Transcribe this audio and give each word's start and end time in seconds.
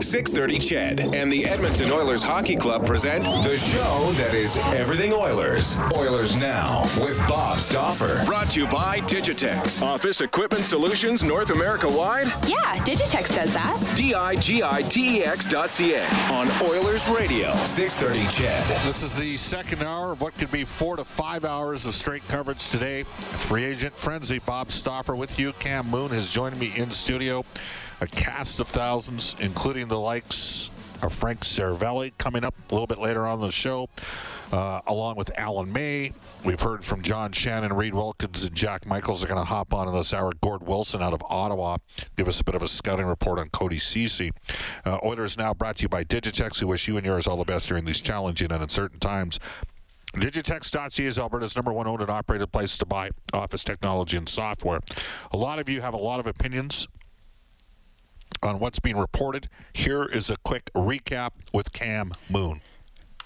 630 0.00 0.58
CHED 0.58 1.14
and 1.14 1.30
the 1.30 1.44
Edmonton 1.44 1.90
Oilers 1.92 2.20
Hockey 2.20 2.56
Club 2.56 2.84
present 2.84 3.22
the 3.24 3.56
show 3.56 4.10
that 4.16 4.34
is 4.34 4.58
everything 4.74 5.12
Oilers. 5.12 5.76
Oilers 5.96 6.36
Now 6.36 6.82
with 6.96 7.16
Bob 7.28 7.58
Stauffer. 7.58 8.24
Brought 8.26 8.50
to 8.50 8.60
you 8.60 8.66
by 8.66 8.98
Digitex. 9.00 9.80
Office 9.80 10.20
Equipment 10.20 10.64
Solutions 10.64 11.22
North 11.22 11.50
America 11.50 11.88
wide. 11.88 12.26
Yeah, 12.48 12.76
Digitex 12.78 13.34
does 13.36 13.52
that. 13.54 13.92
D-I-G-I-T-E-X 13.96 15.46
dot 15.46 15.68
C-A. 15.68 16.02
On 16.32 16.48
Oilers 16.68 17.08
Radio, 17.08 17.52
630 17.52 18.26
CHED. 18.34 18.84
This 18.84 19.04
is 19.04 19.14
the 19.14 19.36
second 19.36 19.82
hour 19.82 20.10
of 20.10 20.20
what 20.20 20.36
could 20.36 20.50
be 20.50 20.64
four 20.64 20.96
to 20.96 21.04
five 21.04 21.44
hours 21.44 21.86
of 21.86 21.94
straight 21.94 22.26
coverage 22.26 22.68
today. 22.68 23.04
Free 23.04 23.64
agent 23.64 23.96
frenzy. 23.96 24.40
Bob 24.40 24.72
Stauffer 24.72 25.14
with 25.14 25.38
you. 25.38 25.52
Cam 25.54 25.88
Moon 25.88 26.10
has 26.10 26.28
joined 26.28 26.58
me 26.58 26.72
in 26.74 26.90
studio 26.90 27.44
a 28.00 28.06
cast 28.06 28.60
of 28.60 28.68
thousands, 28.68 29.36
including 29.40 29.88
the 29.88 29.98
likes 29.98 30.70
of 31.02 31.12
Frank 31.12 31.40
Seravalli 31.40 32.12
coming 32.18 32.44
up 32.44 32.54
a 32.70 32.74
little 32.74 32.86
bit 32.86 32.98
later 32.98 33.26
on 33.26 33.40
the 33.40 33.50
show, 33.50 33.88
uh, 34.52 34.80
along 34.86 35.16
with 35.16 35.30
Alan 35.36 35.72
May. 35.72 36.12
We've 36.44 36.60
heard 36.60 36.84
from 36.84 37.02
John 37.02 37.32
Shannon, 37.32 37.72
Reed 37.72 37.94
Wilkins, 37.94 38.44
and 38.44 38.54
Jack 38.54 38.86
Michaels 38.86 39.22
are 39.22 39.26
going 39.26 39.38
to 39.38 39.44
hop 39.44 39.74
on 39.74 39.88
in 39.88 39.94
this 39.94 40.14
hour. 40.14 40.32
Gord 40.40 40.66
Wilson 40.66 41.02
out 41.02 41.12
of 41.12 41.22
Ottawa 41.28 41.78
give 42.16 42.28
us 42.28 42.40
a 42.40 42.44
bit 42.44 42.54
of 42.54 42.62
a 42.62 42.68
scouting 42.68 43.06
report 43.06 43.38
on 43.38 43.48
Cody 43.50 43.78
Ceci. 43.78 44.30
Uh, 44.84 44.98
Oilers 45.04 45.36
now 45.36 45.52
brought 45.52 45.76
to 45.76 45.82
you 45.82 45.88
by 45.88 46.04
Digitex. 46.04 46.60
We 46.60 46.68
wish 46.68 46.88
you 46.88 46.96
and 46.96 47.06
yours 47.06 47.26
all 47.26 47.36
the 47.36 47.44
best 47.44 47.68
during 47.68 47.84
these 47.84 48.00
challenging 48.00 48.50
and 48.50 48.62
uncertain 48.62 48.98
times. 48.98 49.38
Digitex.ca 50.14 51.04
is 51.04 51.18
Alberta's 51.18 51.56
number 51.56 51.72
one 51.72 51.88
owned 51.88 52.00
and 52.00 52.10
operated 52.10 52.52
place 52.52 52.78
to 52.78 52.86
buy 52.86 53.10
office 53.32 53.64
technology 53.64 54.16
and 54.16 54.28
software. 54.28 54.78
A 55.32 55.36
lot 55.36 55.58
of 55.58 55.68
you 55.68 55.80
have 55.80 55.92
a 55.92 55.98
lot 55.98 56.20
of 56.20 56.28
opinions 56.28 56.86
on 58.42 58.58
what's 58.58 58.78
being 58.78 58.96
reported. 58.96 59.48
Here 59.72 60.04
is 60.04 60.30
a 60.30 60.36
quick 60.38 60.70
recap 60.74 61.30
with 61.52 61.72
Cam 61.72 62.12
Moon. 62.28 62.60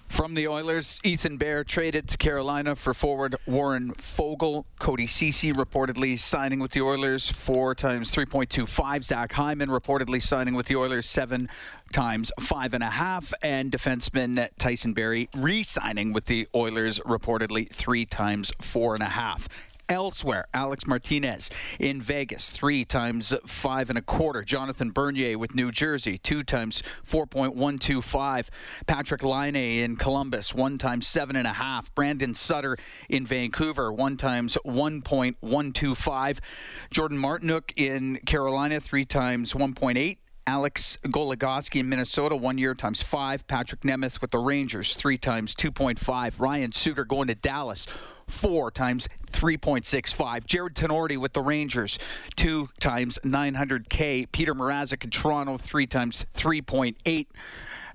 From 0.09 0.35
the 0.35 0.49
Oilers, 0.49 1.01
Ethan 1.05 1.37
Bear 1.37 1.63
traded 1.63 2.09
to 2.09 2.17
Carolina 2.17 2.75
for 2.75 2.95
forward 2.95 3.37
Warren 3.47 3.93
Foegele. 3.93 4.65
Cody 4.81 5.07
Ceci 5.07 5.53
reportedly 5.53 6.19
signing 6.19 6.59
with 6.59 6.73
the 6.73 6.81
Oilers 6.81 7.31
four 7.31 7.75
times 7.75 8.11
3.25. 8.11 9.05
Zach 9.05 9.33
Hyman 9.33 9.69
reportedly 9.69 10.21
signing 10.21 10.55
with 10.55 10.67
the 10.67 10.77
Oilers 10.77 11.07
seven 11.07 11.49
times 11.93 12.33
five 12.41 12.75
and 12.75 12.83
a 12.83 12.91
half. 12.91 13.33
And 13.43 13.71
defenseman 13.71 14.49
Tyson 14.59 14.93
Barrie 14.93 15.29
re 15.37 15.63
signing 15.63 16.13
with 16.13 16.25
the 16.25 16.49
Oilers 16.55 16.99
reportedly 17.01 17.69
three 17.71 18.05
times 18.05 18.51
four 18.61 18.95
and 18.95 19.03
a 19.03 19.11
half. 19.11 19.47
Elsewhere, 19.89 20.47
Alec 20.53 20.87
Martinez 20.87 21.49
in 21.79 22.03
Vegas, 22.03 22.51
three 22.51 22.85
times 22.85 23.35
five 23.47 23.89
and 23.89 23.99
a 23.99 24.03
quarter. 24.03 24.43
Jonathan 24.43 24.91
Bernier 24.91 25.39
with 25.39 25.55
New 25.55 25.73
Jersey, 25.73 26.19
two 26.19 26.43
times 26.43 26.83
4.125. 27.09 28.49
Patrik 28.87 29.23
Laine 29.23 29.83
in 29.83 29.97
Columbus, 29.97 30.55
one 30.55 30.77
times 30.77 31.07
seven 31.07 31.37
and 31.37 31.47
a 31.47 31.55
half. 31.55 31.95
Brandon 31.95 32.35
Sutter 32.35 32.77
in 33.09 33.25
Vancouver, 33.25 33.91
one 33.93 34.17
times 34.17 34.59
1.125. 34.67 36.39
Jordan 36.91 37.19
Martinook 37.19 37.73
in 37.77 38.19
Carolina, 38.27 38.81
three 38.81 39.07
times 39.07 39.55
1.8. 39.55 40.19
Alex 40.47 40.97
Goligoski 41.05 41.81
in 41.81 41.89
Minnesota, 41.91 42.35
one 42.35 42.57
year 42.57 42.75
times 42.75 43.03
five. 43.03 43.47
Patrik 43.47 43.81
Nemeth 43.81 44.23
with 44.23 44.31
the 44.31 44.39
Rangers, 44.39 44.95
three 44.95 45.19
times 45.19 45.55
2.5. 45.55 46.41
Ryan 46.41 46.73
Suter 46.73 47.05
going 47.05 47.29
to 47.29 47.35
Dallas, 47.35 47.87
four 48.29 48.71
times 48.71 49.09
3.65. 49.33 50.47
Jared 50.47 50.75
Tinordi 50.75 51.17
with 51.17 51.33
the 51.33 51.43
Rangers, 51.43 51.99
two 52.37 52.69
times 52.79 53.19
900K. 53.25 54.31
Peter 54.33 54.55
Mrazek 54.55 55.05
in 55.05 55.11
Toronto, 55.11 55.57
three 55.57 55.87
times 55.87 56.27
3.8. 56.35 57.27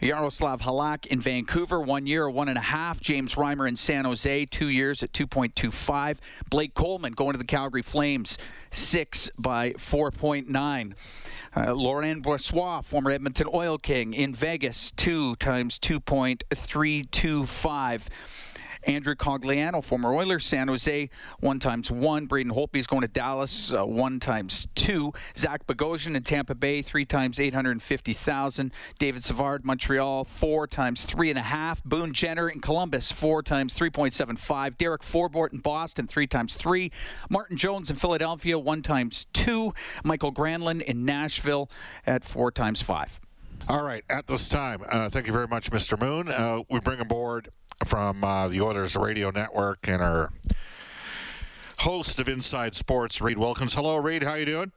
Jaroslav 0.01 0.61
Halak 0.61 1.05
in 1.07 1.19
Vancouver, 1.21 1.79
one 1.79 2.05
year, 2.05 2.29
one 2.29 2.49
and 2.49 2.57
a 2.57 2.61
half. 2.61 2.99
James 2.99 3.35
Reimer 3.35 3.69
in 3.69 3.77
San 3.77 4.05
Jose, 4.05 4.45
two 4.47 4.67
years 4.67 5.01
at 5.01 5.13
2.25. 5.13 6.17
Blake 6.49 6.73
Coleman 6.73 7.13
going 7.13 7.31
to 7.31 7.37
the 7.37 7.45
Calgary 7.45 7.81
Flames, 7.81 8.37
six 8.71 9.29
by 9.37 9.71
4.9. 9.71 10.93
Uh, 11.55 11.73
Laurent 11.73 12.21
Brossoit, 12.23 12.83
former 12.83 13.11
Edmonton 13.11 13.47
Oil 13.53 13.77
King, 13.77 14.13
in 14.13 14.33
Vegas, 14.33 14.91
two 14.91 15.35
times 15.35 15.79
2.325. 15.79 18.07
Andrew 18.85 19.15
Cogliano, 19.15 19.83
former 19.83 20.13
Oilers, 20.13 20.45
San 20.45 20.67
Jose, 20.67 21.09
one 21.39 21.59
times 21.59 21.91
one. 21.91 22.25
Braden 22.25 22.53
Holtby's 22.53 22.87
going 22.87 23.01
to 23.01 23.07
Dallas, 23.07 23.73
uh, 23.73 23.85
one 23.85 24.19
times 24.19 24.67
two. 24.75 25.13
Zach 25.35 25.65
Bogosian 25.65 26.15
in 26.15 26.23
Tampa 26.23 26.55
Bay, 26.55 26.81
three 26.81 27.05
times 27.05 27.39
850,000. 27.39 28.73
David 28.99 29.23
Savard, 29.23 29.65
Montreal, 29.65 30.23
four 30.23 30.67
times 30.67 31.05
three 31.05 31.29
and 31.29 31.39
a 31.39 31.43
half. 31.43 31.83
Boone 31.83 32.13
Jenner 32.13 32.49
in 32.49 32.59
Columbus, 32.59 33.11
four 33.11 33.41
times 33.41 33.73
3.75. 33.73 34.77
Derek 34.77 35.01
Forbort 35.01 35.53
in 35.53 35.59
Boston, 35.59 36.07
three 36.07 36.27
times 36.27 36.55
three. 36.55 36.91
Martin 37.29 37.57
Jones 37.57 37.89
in 37.89 37.95
Philadelphia, 37.95 38.57
one 38.59 38.81
times 38.81 39.27
two. 39.33 39.73
Michael 40.03 40.31
Granlund 40.31 40.81
in 40.81 41.05
Nashville 41.05 41.69
at 42.05 42.23
four 42.23 42.51
times 42.51 42.81
five. 42.81 43.19
All 43.69 43.81
right, 43.81 44.03
at 44.09 44.27
this 44.27 44.49
time, 44.49 44.81
uh, 44.89 45.09
thank 45.09 45.25
you 45.25 45.31
very 45.31 45.47
much, 45.47 45.71
Mr. 45.71 45.99
Moon. 45.99 46.27
Uh, 46.27 46.63
we 46.69 46.81
bring 46.81 46.99
aboard 46.99 47.49
from 47.85 48.23
uh, 48.23 48.47
the 48.47 48.61
Oilers 48.61 48.95
Radio 48.95 49.31
Network 49.31 49.87
and 49.87 50.01
our 50.01 50.31
host 51.79 52.19
of 52.19 52.29
Inside 52.29 52.75
Sports, 52.75 53.21
Reed 53.21 53.37
Wilkins. 53.37 53.73
Hello, 53.73 53.97
Reed. 53.97 54.23
How 54.23 54.35
you 54.35 54.45
doing? 54.45 54.71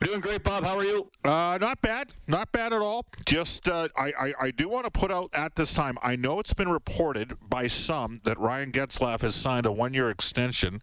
Doing 0.00 0.20
great, 0.20 0.42
Bob. 0.42 0.64
How 0.64 0.78
are 0.78 0.84
you? 0.84 1.10
Uh, 1.24 1.58
not 1.60 1.80
bad. 1.82 2.12
Not 2.26 2.50
bad 2.52 2.72
at 2.72 2.80
all. 2.80 3.04
Just, 3.26 3.68
uh, 3.68 3.88
I, 3.96 4.12
I, 4.18 4.34
I, 4.40 4.50
do 4.50 4.68
want 4.68 4.84
to 4.84 4.90
put 4.90 5.10
out 5.10 5.30
at 5.34 5.54
this 5.54 5.74
time, 5.74 5.98
I 6.02 6.16
know 6.16 6.40
it's 6.40 6.54
been 6.54 6.68
reported 6.68 7.36
by 7.48 7.66
some 7.66 8.18
that 8.24 8.38
Ryan 8.38 8.72
Getzlaf 8.72 9.20
has 9.20 9.34
signed 9.34 9.66
a 9.66 9.72
one 9.72 9.92
year 9.92 10.08
extension 10.08 10.82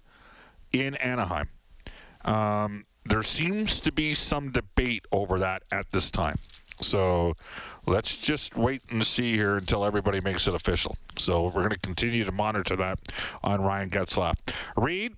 in 0.71 0.95
Anaheim. 0.95 1.49
Um, 2.23 2.85
there 3.05 3.23
seems 3.23 3.79
to 3.81 3.91
be 3.91 4.13
some 4.13 4.51
debate 4.51 5.05
over 5.11 5.39
that 5.39 5.63
at 5.71 5.91
this 5.91 6.11
time. 6.11 6.37
So 6.81 7.35
let's 7.85 8.15
just 8.15 8.55
wait 8.55 8.81
and 8.89 9.03
see 9.03 9.35
here 9.35 9.57
until 9.57 9.83
everybody 9.83 10.21
makes 10.21 10.47
it 10.47 10.55
official. 10.55 10.97
So 11.17 11.45
we're 11.45 11.61
going 11.61 11.69
to 11.71 11.79
continue 11.79 12.23
to 12.23 12.31
monitor 12.31 12.75
that 12.77 12.99
on 13.43 13.61
Ryan 13.61 13.89
Getzlaf. 13.89 14.35
Reed, 14.77 15.15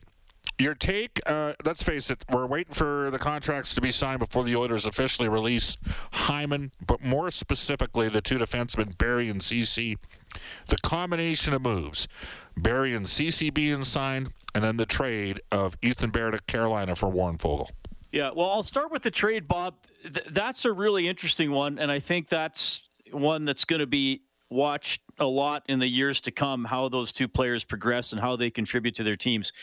your 0.58 0.76
take, 0.76 1.20
uh, 1.26 1.54
let's 1.66 1.84
face 1.84 2.10
it, 2.10 2.24
we're 2.30 2.46
waiting 2.46 2.74
for 2.74 3.10
the 3.12 3.20
contracts 3.20 3.74
to 3.76 3.82
be 3.82 3.92
signed 3.92 4.20
before 4.20 4.44
the 4.44 4.56
Oilers 4.56 4.86
officially 4.86 5.28
release 5.28 5.78
Hyman, 6.12 6.72
but 6.86 7.04
more 7.04 7.32
specifically, 7.32 8.10
the 8.10 8.22
two 8.22 8.38
defensemen, 8.38 8.98
Barrie 8.98 9.30
and 9.30 9.42
Ceci. 9.42 9.98
The 10.68 10.78
combination 10.78 11.54
of 11.54 11.62
moves, 11.62 12.08
Barrie 12.56 12.96
and 12.96 13.08
Ceci 13.08 13.50
being 13.50 13.84
signed, 13.84 14.32
and 14.54 14.64
then 14.64 14.78
the 14.78 14.86
trade 14.86 15.42
of 15.52 15.76
Ethan 15.82 16.12
Bear 16.12 16.32
to 16.32 16.40
Carolina 16.44 16.96
for 16.96 17.10
Warren 17.10 17.38
Foegele. 17.38 17.70
Yeah, 18.12 18.32
well, 18.36 18.50
I'll 18.50 18.64
start 18.64 18.92
with 18.92 19.04
the 19.04 19.12
trade, 19.12 19.48
Bob. 19.48 19.76
Th- 20.04 20.26
that's 20.32 20.66
a 20.66 20.72
really 20.72 21.08
interesting 21.08 21.52
one, 21.52 21.80
and 21.80 21.92
I 21.92 22.00
think 22.00 22.28
that's 22.28 22.90
one 23.12 23.46
that's 23.46 23.64
going 23.64 23.80
to 23.80 23.88
be 23.88 24.24
watched 24.50 25.02
a 25.18 25.26
lot 25.26 25.64
in 25.70 25.80
the 25.80 25.88
years 25.88 26.20
to 26.22 26.32
come. 26.32 26.66
How 26.66 26.90
those 26.90 27.14
two 27.14 27.30
players 27.30 27.64
progress 27.64 28.12
and 28.12 28.20
how 28.20 28.36
they 28.36 28.50
contribute 28.50 28.96
to 28.96 29.04
their 29.04 29.16
teams. 29.16 29.54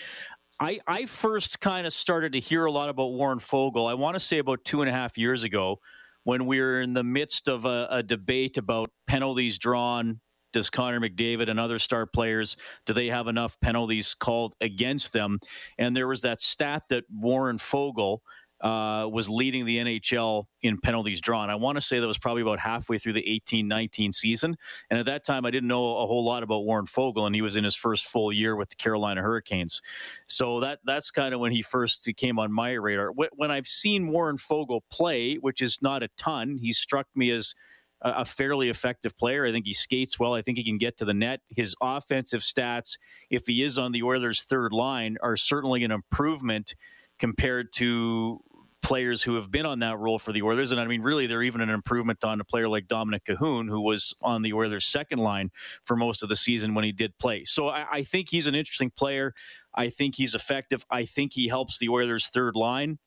I, 0.61 0.81
I 0.87 1.05
first 1.05 1.61
kind 1.61 1.87
of 1.87 1.93
started 1.93 2.33
to 2.33 2.41
hear 2.41 2.65
a 2.65 2.73
lot 2.73 2.89
about 2.89 3.12
Warren 3.12 3.39
Foegele. 3.39 3.89
I 3.89 3.95
want 3.95 4.15
to 4.15 4.21
say 4.21 4.39
about 4.39 4.65
two 4.65 4.81
and 4.81 4.89
a 4.89 4.93
half 4.93 5.19
years 5.19 5.45
ago, 5.45 5.79
when 6.25 6.47
we 6.47 6.61
were 6.61 6.81
in 6.81 6.95
the 6.95 7.05
midst 7.05 7.49
of 7.49 7.65
a, 7.65 7.87
a 7.91 8.03
debate 8.03 8.56
about 8.56 8.91
penalties 9.06 9.59
drawn 9.59 10.21
does 10.53 10.71
Connor 10.71 11.00
McDavid 11.00 11.49
and 11.49 11.61
other 11.61 11.79
star 11.79 12.06
players 12.06 12.56
do 12.87 12.93
they 12.93 13.06
have 13.09 13.29
enough 13.29 13.59
penalties 13.61 14.15
called 14.15 14.55
against 14.61 15.12
them? 15.12 15.39
And 15.79 15.97
there 15.97 16.09
was 16.09 16.23
that 16.23 16.41
stat 16.41 16.85
that 16.89 17.05
Warren 17.11 17.59
Foegele 17.59 18.21
uh, 18.61 19.09
was 19.11 19.29
leading 19.29 19.65
the 19.65 19.79
NHL 19.79 20.47
in 20.62 20.79
penalties 20.79 21.21
drawn. 21.21 21.49
I 21.50 21.55
want 21.55 21.77
to 21.77 21.81
say 21.81 22.00
that 22.00 22.06
was 22.06 22.19
probably 22.19 22.43
about 22.43 22.59
halfway 22.59 22.99
through 22.99 23.12
the 23.12 23.41
18-19 23.49 24.12
season, 24.12 24.56
and 24.91 24.99
at 24.99 25.06
that 25.06 25.25
time 25.25 25.47
I 25.47 25.50
didn't 25.50 25.69
know 25.69 25.99
a 25.99 26.06
whole 26.06 26.25
lot 26.25 26.43
about 26.43 26.65
Warren 26.65 26.87
Foegele, 26.87 27.27
and 27.27 27.35
he 27.35 27.43
was 27.43 27.56
in 27.56 27.65
his 27.65 27.77
first 27.77 28.06
full 28.06 28.33
year 28.33 28.56
with 28.56 28.71
the 28.71 28.77
Carolina 28.77 29.23
Hurricanes. 29.23 29.81
So 30.27 30.61
that 30.61 30.81
that's 30.85 31.11
kind 31.11 31.35
of 31.35 31.41
when 31.41 31.53
he 31.53 31.62
first 31.62 32.09
came 32.17 32.39
on 32.39 32.53
my 32.53 32.73
radar. 32.73 33.12
When 33.12 33.50
I've 33.50 33.69
seen 33.69 34.09
Warren 34.09 34.39
Foegele 34.39 34.81
play, 34.91 35.37
which 35.37 35.62
is 35.62 35.79
not 35.81 36.03
a 36.03 36.09
ton, 36.17 36.59
he 36.59 36.73
struck 36.73 37.06
me 37.15 37.31
as 37.31 37.55
a 38.00 38.25
fairly 38.25 38.69
effective 38.69 39.17
player. 39.17 39.45
I 39.45 39.53
think 39.53 39.67
he 39.67 39.73
skates 39.73 40.19
well. 40.19 40.35
I 40.35 40.43
think 40.43 40.59
he 40.59 40.65
can 40.65 40.79
get 40.79 40.97
to 40.99 41.05
the 41.05 41.15
net. 41.15 41.41
His 41.49 41.75
offensive 41.81 42.43
stats, 42.43 42.97
if 43.31 43.47
he 43.47 43.62
is 43.62 43.79
on 43.79 43.93
the 43.93 44.03
Oilers' 44.03 44.43
third 44.43 44.73
line, 44.73 45.17
are 45.23 45.37
certainly 45.37 45.85
an 45.85 45.91
improvement 45.91 46.75
compared 47.19 47.73
to 47.75 48.41
players 48.81 49.23
who 49.23 49.35
have 49.35 49.50
been 49.50 49.67
on 49.67 49.81
that 49.81 49.99
role 49.99 50.19
for 50.19 50.33
the 50.33 50.43
Oilers. 50.43 50.71
And 50.71 50.81
I 50.81 50.87
mean, 50.87 51.03
really, 51.03 51.27
they're 51.27 51.43
even 51.43 51.61
an 51.61 51.71
improvement 51.71 52.23
on 52.23 52.41
a 52.41 52.45
player 52.45 52.69
like 52.69 52.87
Dominik 52.87 53.25
Kahun, 53.29 53.69
who 53.69 53.81
was 53.81 54.15
on 54.23 54.43
the 54.43 54.53
Oilers' 54.53 54.85
second 54.85 55.19
line 55.19 55.50
for 55.83 55.97
most 55.97 56.23
of 56.23 56.29
the 56.29 56.37
season 56.37 56.75
when 56.75 56.85
he 56.85 56.93
did 56.93 57.19
play. 57.19 57.45
So 57.45 57.69
I, 57.69 57.87
I 57.91 58.03
think 58.05 58.29
he's 58.31 58.47
an 58.47 58.55
interesting 58.55 58.91
player. 58.91 59.35
I 59.75 59.91
think 59.91 60.15
he's 60.15 60.35
effective. 60.35 60.85
I 60.91 61.05
think 61.05 61.33
he 61.35 61.49
helps 61.49 61.79
the 61.79 61.89
Oilers' 61.89 62.29
third 62.29 62.55
line. 62.55 62.99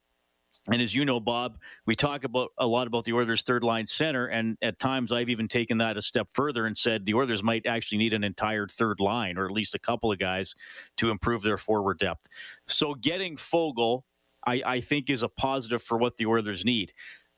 And 0.69 0.81
as 0.81 0.93
you 0.93 1.05
know, 1.05 1.19
Bob, 1.19 1.57
we 1.87 1.95
talk 1.95 2.23
about 2.23 2.49
a 2.57 2.67
lot 2.67 2.85
about 2.85 3.05
the 3.05 3.13
Oilers' 3.13 3.41
third 3.41 3.63
line 3.63 3.87
center, 3.87 4.27
and 4.27 4.57
at 4.61 4.77
times 4.77 5.11
I've 5.11 5.29
even 5.29 5.47
taken 5.47 5.79
that 5.79 5.97
a 5.97 6.01
step 6.01 6.27
further 6.33 6.67
and 6.67 6.77
said 6.77 7.05
the 7.05 7.15
Oilers 7.15 7.41
might 7.41 7.65
actually 7.65 7.97
need 7.97 8.13
an 8.13 8.23
entire 8.23 8.67
third 8.67 8.99
line, 8.99 9.37
or 9.37 9.45
at 9.45 9.51
least 9.51 9.73
a 9.73 9.79
couple 9.79 10.11
of 10.11 10.19
guys, 10.19 10.53
to 10.97 11.09
improve 11.09 11.41
their 11.41 11.57
forward 11.57 11.97
depth. 11.97 12.27
So 12.67 12.93
getting 12.93 13.37
Foegele 13.37 14.03
I, 14.45 14.61
I 14.65 14.81
think 14.81 15.09
is 15.09 15.23
a 15.23 15.29
positive 15.29 15.83
for 15.83 15.97
what 15.97 16.17
the 16.17 16.25
Oilers 16.25 16.65
need. 16.65 16.93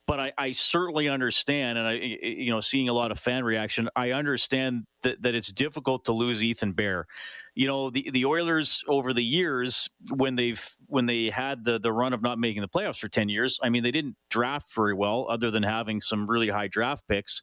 But 0.06 0.20
I, 0.20 0.34
I 0.38 0.52
certainly 0.52 1.08
understand, 1.08 1.78
and 1.78 1.88
I, 1.88 1.94
you 1.94 2.52
know, 2.52 2.60
seeing 2.60 2.90
a 2.90 2.94
lot 2.94 3.12
of 3.12 3.20
fan 3.20 3.46
reaction, 3.46 3.88
I 3.96 4.12
understand 4.12 4.84
that, 5.04 5.22
that 5.22 5.34
it's 5.34 5.52
difficult 5.52 6.04
to 6.06 6.12
lose 6.12 6.44
Ethan 6.44 6.74
Bear. 6.74 7.08
You 7.56 7.68
know, 7.68 7.90
the, 7.90 8.10
the 8.12 8.26
Oilers 8.26 8.84
over 8.88 9.14
the 9.14 9.24
years, 9.24 9.90
when 10.10 10.36
they've 10.36 10.62
when 10.88 11.06
they 11.06 11.30
had 11.30 11.64
the 11.64 11.80
the 11.80 11.94
run 11.94 12.12
of 12.12 12.22
not 12.22 12.38
making 12.38 12.62
the 12.64 12.68
playoffs 12.68 13.00
for 13.00 13.08
ten 13.08 13.30
years, 13.30 13.60
I 13.64 13.70
mean, 13.70 13.84
they 13.84 13.92
didn't 13.92 14.18
draft 14.30 14.74
very 14.76 14.94
well, 14.94 15.28
other 15.30 15.52
than 15.52 15.64
having 15.64 16.02
some 16.02 16.30
really 16.30 16.50
high 16.50 16.68
draft 16.68 17.08
picks, 17.08 17.42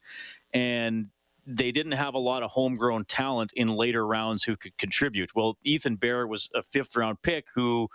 and 0.53 1.07
they 1.47 1.71
didn't 1.71 1.93
have 1.93 2.13
a 2.13 2.19
lot 2.19 2.43
of 2.43 2.51
homegrown 2.51 3.05
talent 3.05 3.51
in 3.55 3.69
later 3.69 4.05
rounds 4.05 4.43
who 4.43 4.55
could 4.55 4.77
contribute. 4.77 5.31
Well, 5.33 5.57
Ethan 5.63 5.95
Bear 5.95 6.27
was 6.27 6.49
a 6.53 6.61
fifth 6.61 6.95
round 6.95 7.21
pick 7.23 7.47
who 7.55 7.89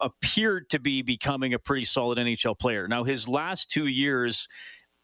appeared 0.00 0.70
to 0.70 0.78
be 0.78 1.02
becoming 1.02 1.54
a 1.54 1.58
pretty 1.58 1.84
solid 1.84 2.18
NHL 2.18 2.58
player. 2.58 2.88
Now, 2.88 3.04
his 3.04 3.28
last 3.28 3.70
two 3.70 3.86
years, 3.86 4.48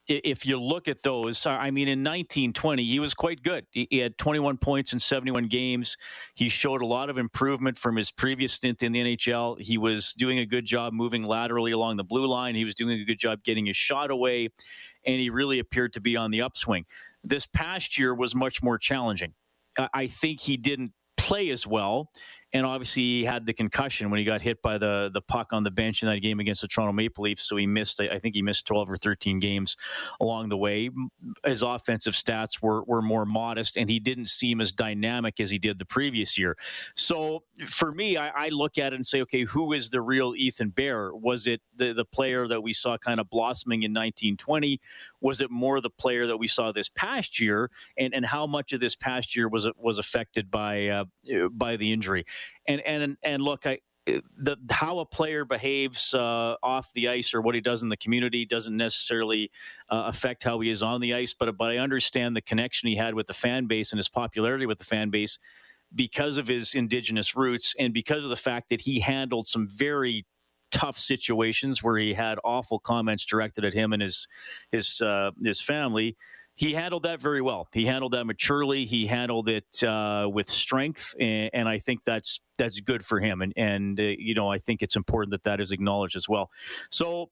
if 0.08 0.44
you 0.44 0.60
look 0.60 0.88
at 0.88 1.02
those, 1.02 1.46
I 1.46 1.70
mean, 1.70 1.86
in 1.86 2.00
1920, 2.00 2.84
he 2.84 2.98
was 2.98 3.14
quite 3.14 3.42
good. 3.42 3.66
He 3.70 3.98
had 3.98 4.18
21 4.18 4.58
points 4.58 4.92
in 4.92 4.98
71 4.98 5.46
games. 5.46 5.96
He 6.34 6.48
showed 6.48 6.82
a 6.82 6.86
lot 6.86 7.10
of 7.10 7.18
improvement 7.18 7.78
from 7.78 7.96
his 7.96 8.10
previous 8.10 8.52
stint 8.54 8.82
in 8.82 8.92
the 8.92 9.16
NHL. 9.16 9.60
He 9.60 9.78
was 9.78 10.12
doing 10.14 10.38
a 10.38 10.46
good 10.46 10.64
job 10.64 10.92
moving 10.92 11.22
laterally 11.22 11.70
along 11.70 11.96
the 11.96 12.04
blue 12.04 12.26
line. 12.26 12.54
He 12.54 12.64
was 12.64 12.74
doing 12.74 13.00
a 13.00 13.04
good 13.04 13.18
job 13.18 13.44
getting 13.44 13.66
his 13.66 13.76
shot 13.76 14.10
away, 14.10 14.48
and 15.04 15.20
he 15.20 15.30
really 15.30 15.60
appeared 15.60 15.92
to 15.92 16.00
be 16.00 16.16
on 16.16 16.30
the 16.30 16.42
upswing. 16.42 16.86
This 17.22 17.46
past 17.46 17.98
year 17.98 18.14
was 18.14 18.34
much 18.34 18.62
more 18.62 18.78
challenging. 18.78 19.34
I 19.94 20.08
think 20.08 20.40
he 20.40 20.56
didn't 20.56 20.92
play 21.16 21.50
as 21.50 21.66
well 21.66 22.10
and 22.52 22.66
obviously 22.66 23.02
he 23.02 23.24
had 23.24 23.46
the 23.46 23.52
concussion 23.52 24.10
when 24.10 24.18
he 24.18 24.24
got 24.24 24.42
hit 24.42 24.60
by 24.60 24.76
the 24.78 25.10
the 25.12 25.20
puck 25.20 25.52
on 25.52 25.62
the 25.62 25.70
bench 25.70 26.02
in 26.02 26.08
that 26.08 26.18
game 26.20 26.40
against 26.40 26.62
the 26.62 26.68
Toronto 26.68 26.92
Maple 26.92 27.22
Leafs. 27.22 27.48
So 27.48 27.56
he 27.56 27.66
missed, 27.66 28.00
I 28.00 28.18
think 28.18 28.34
he 28.34 28.42
missed 28.42 28.66
12 28.66 28.90
or 28.90 28.96
13 28.96 29.38
games 29.38 29.76
along 30.20 30.48
the 30.48 30.56
way. 30.56 30.90
His 31.44 31.62
offensive 31.62 32.14
stats 32.14 32.60
were 32.60 32.82
were 32.84 33.02
more 33.02 33.24
modest, 33.24 33.76
and 33.76 33.88
he 33.88 34.00
didn't 34.00 34.26
seem 34.26 34.60
as 34.60 34.72
dynamic 34.72 35.38
as 35.38 35.50
he 35.50 35.58
did 35.58 35.78
the 35.78 35.84
previous 35.84 36.36
year. 36.36 36.56
So 36.94 37.44
for 37.66 37.92
me, 37.92 38.16
I, 38.16 38.30
I 38.34 38.48
look 38.48 38.78
at 38.78 38.92
it 38.92 38.96
and 38.96 39.06
say, 39.06 39.20
okay, 39.22 39.44
who 39.44 39.72
is 39.72 39.90
the 39.90 40.00
real 40.00 40.34
Ethan 40.36 40.70
Bear? 40.70 41.14
Was 41.14 41.46
it 41.46 41.60
the 41.76 41.92
the 41.92 42.04
player 42.04 42.48
that 42.48 42.62
we 42.62 42.72
saw 42.72 42.98
kind 42.98 43.20
of 43.20 43.30
blossoming 43.30 43.82
in 43.82 43.92
1920? 43.92 44.80
Was 45.20 45.40
it 45.40 45.50
more 45.50 45.80
the 45.80 45.90
player 45.90 46.26
that 46.26 46.38
we 46.38 46.48
saw 46.48 46.72
this 46.72 46.88
past 46.88 47.38
year? 47.38 47.70
And 47.96 48.12
and 48.12 48.26
how 48.26 48.46
much 48.46 48.72
of 48.72 48.80
this 48.80 48.96
past 48.96 49.36
year 49.36 49.48
was 49.48 49.68
was 49.76 49.98
affected 49.98 50.50
by 50.50 50.88
uh, 50.88 51.04
by 51.52 51.76
the 51.76 51.92
injury? 51.92 52.24
And 52.66 52.80
and 52.82 53.16
and 53.22 53.42
look, 53.42 53.66
I 53.66 53.80
the 54.06 54.56
how 54.70 54.98
a 54.98 55.06
player 55.06 55.44
behaves 55.44 56.14
uh, 56.14 56.56
off 56.62 56.92
the 56.94 57.08
ice 57.08 57.34
or 57.34 57.40
what 57.40 57.54
he 57.54 57.60
does 57.60 57.82
in 57.82 57.88
the 57.88 57.96
community 57.96 58.44
doesn't 58.44 58.76
necessarily 58.76 59.50
uh, 59.90 60.04
affect 60.06 60.44
how 60.44 60.60
he 60.60 60.70
is 60.70 60.82
on 60.82 61.00
the 61.00 61.14
ice. 61.14 61.34
But 61.34 61.56
but 61.56 61.70
I 61.70 61.78
understand 61.78 62.36
the 62.36 62.40
connection 62.40 62.88
he 62.88 62.96
had 62.96 63.14
with 63.14 63.26
the 63.26 63.34
fan 63.34 63.66
base 63.66 63.92
and 63.92 63.98
his 63.98 64.08
popularity 64.08 64.66
with 64.66 64.78
the 64.78 64.84
fan 64.84 65.10
base 65.10 65.38
because 65.94 66.36
of 66.36 66.48
his 66.48 66.74
indigenous 66.74 67.36
roots 67.36 67.74
and 67.78 67.92
because 67.92 68.24
of 68.24 68.30
the 68.30 68.36
fact 68.36 68.68
that 68.70 68.82
he 68.82 69.00
handled 69.00 69.46
some 69.46 69.68
very 69.68 70.24
tough 70.70 70.98
situations 70.98 71.82
where 71.82 71.98
he 71.98 72.14
had 72.14 72.38
awful 72.44 72.78
comments 72.78 73.24
directed 73.24 73.64
at 73.64 73.74
him 73.74 73.92
and 73.92 74.02
his 74.02 74.28
his 74.70 75.00
uh, 75.00 75.30
his 75.42 75.60
family 75.60 76.16
he 76.60 76.74
handled 76.74 77.04
that 77.04 77.22
very 77.22 77.40
well. 77.40 77.68
He 77.72 77.86
handled 77.86 78.12
that 78.12 78.26
maturely. 78.26 78.84
He 78.84 79.06
handled 79.06 79.48
it 79.48 79.82
uh, 79.82 80.28
with 80.30 80.50
strength, 80.50 81.14
and, 81.18 81.48
and, 81.54 81.66
I 81.66 81.78
think 81.78 82.04
that's 82.04 82.42
that's 82.58 82.80
good 82.80 83.02
for 83.02 83.18
him. 83.18 83.40
And 83.40 83.54
and 83.56 83.98
uh, 83.98 84.02
you 84.02 84.34
know, 84.34 84.52
I 84.52 84.58
think 84.58 84.82
it's 84.82 84.94
important 84.94 85.30
that 85.30 85.44
that 85.44 85.58
is 85.62 85.72
acknowledged 85.72 86.16
as 86.16 86.28
well. 86.28 86.50
So. 86.90 87.30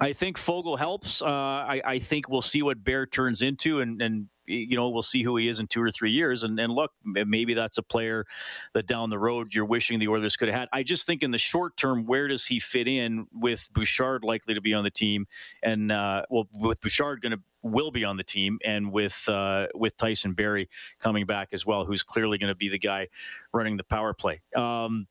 I 0.00 0.12
think 0.12 0.36
Foegele 0.36 0.78
helps. 0.78 1.22
Uh, 1.22 1.26
I, 1.26 1.80
I, 1.84 1.98
think 1.98 2.28
we'll 2.28 2.42
see 2.42 2.62
what 2.62 2.84
Bear 2.84 3.06
turns 3.06 3.42
into, 3.42 3.80
and, 3.80 4.00
and 4.00 4.26
you 4.48 4.76
know, 4.76 4.88
we'll 4.88 5.02
see 5.02 5.22
who 5.22 5.36
he 5.36 5.48
is 5.48 5.60
in 5.60 5.66
two 5.66 5.82
or 5.82 5.90
three 5.90 6.10
years. 6.10 6.42
And, 6.42 6.58
and 6.58 6.72
look, 6.72 6.92
maybe 7.04 7.54
that's 7.54 7.78
a 7.78 7.82
player 7.82 8.26
that 8.74 8.86
down 8.86 9.10
the 9.10 9.18
road 9.18 9.54
you're 9.54 9.64
wishing 9.64 9.98
the 9.98 10.08
Oilers 10.08 10.36
could 10.36 10.48
have 10.48 10.58
had. 10.58 10.68
I 10.72 10.82
just 10.82 11.06
think 11.06 11.22
in 11.22 11.30
the 11.30 11.38
short 11.38 11.76
term, 11.76 12.06
where 12.06 12.28
does 12.28 12.46
he 12.46 12.58
fit 12.58 12.88
in 12.88 13.26
with 13.32 13.68
Bouchard 13.72 14.24
likely 14.24 14.54
to 14.54 14.60
be 14.60 14.74
on 14.74 14.84
the 14.84 14.90
team, 14.90 15.26
and 15.62 15.92
uh, 15.92 16.22
well, 16.30 16.48
with 16.52 16.80
Bouchard 16.80 17.20
going 17.20 17.32
to 17.32 17.40
will 17.62 17.90
be 17.90 18.04
on 18.04 18.16
the 18.16 18.24
team, 18.24 18.58
and 18.64 18.92
with 18.92 19.28
uh, 19.28 19.66
with 19.74 19.96
Tyson 19.96 20.32
Barrie 20.32 20.68
coming 21.00 21.26
back 21.26 21.48
as 21.52 21.66
well, 21.66 21.84
who's 21.84 22.02
clearly 22.02 22.38
going 22.38 22.48
to 22.48 22.56
be 22.56 22.68
the 22.68 22.78
guy 22.78 23.08
running 23.52 23.76
the 23.76 23.84
power 23.84 24.14
play. 24.14 24.40
Um, 24.56 25.06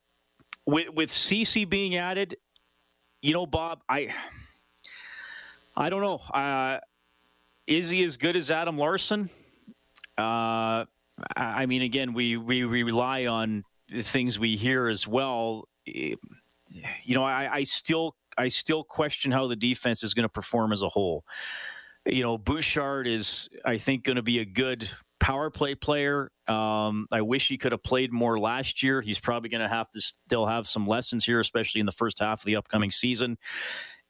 with 0.66 0.88
with 0.90 1.10
Ceci 1.10 1.64
being 1.64 1.96
added, 1.96 2.36
you 3.22 3.32
know, 3.32 3.46
Bob, 3.46 3.82
I 3.88 4.14
I 5.76 5.90
don't 5.90 6.02
know. 6.02 6.20
Uh, 6.32 6.80
is 7.68 7.90
he 7.90 8.02
as 8.02 8.16
good 8.16 8.34
as 8.34 8.50
Adam 8.50 8.78
Larsson? 8.78 9.30
Uh, 10.16 10.86
I 11.36 11.66
mean, 11.66 11.82
again, 11.82 12.14
we, 12.14 12.36
we, 12.36 12.64
rely 12.64 13.26
on 13.26 13.64
the 13.88 14.02
things 14.02 14.38
we 14.38 14.56
hear 14.56 14.88
as 14.88 15.06
well. 15.06 15.68
You 15.84 16.16
know, 17.08 17.24
I, 17.24 17.48
I 17.52 17.62
still 17.64 18.16
I 18.36 18.48
still 18.48 18.84
question 18.84 19.32
how 19.32 19.48
the 19.48 19.56
defense 19.56 20.02
is 20.02 20.14
going 20.14 20.24
to 20.24 20.28
perform 20.28 20.72
as 20.72 20.82
a 20.82 20.88
whole. 20.88 21.24
You 22.06 22.22
know, 22.22 22.38
Bouchard 22.38 23.06
is, 23.06 23.48
I 23.64 23.78
think, 23.78 24.04
going 24.04 24.16
to 24.16 24.22
be 24.22 24.38
a 24.38 24.44
good 24.44 24.88
power 25.18 25.50
play 25.50 25.74
player. 25.74 26.30
Um, 26.46 27.06
I 27.10 27.22
wish 27.22 27.48
he 27.48 27.58
could 27.58 27.72
have 27.72 27.82
played 27.82 28.12
more 28.12 28.38
last 28.38 28.82
year. 28.82 29.00
He's 29.00 29.18
probably 29.18 29.50
going 29.50 29.62
to 29.62 29.68
have 29.68 29.90
to 29.90 30.00
still 30.00 30.46
have 30.46 30.68
some 30.68 30.86
lessons 30.86 31.24
here, 31.24 31.40
especially 31.40 31.80
in 31.80 31.86
the 31.86 31.92
first 31.92 32.20
half 32.20 32.40
of 32.40 32.44
the 32.44 32.56
upcoming 32.56 32.90
season. 32.90 33.38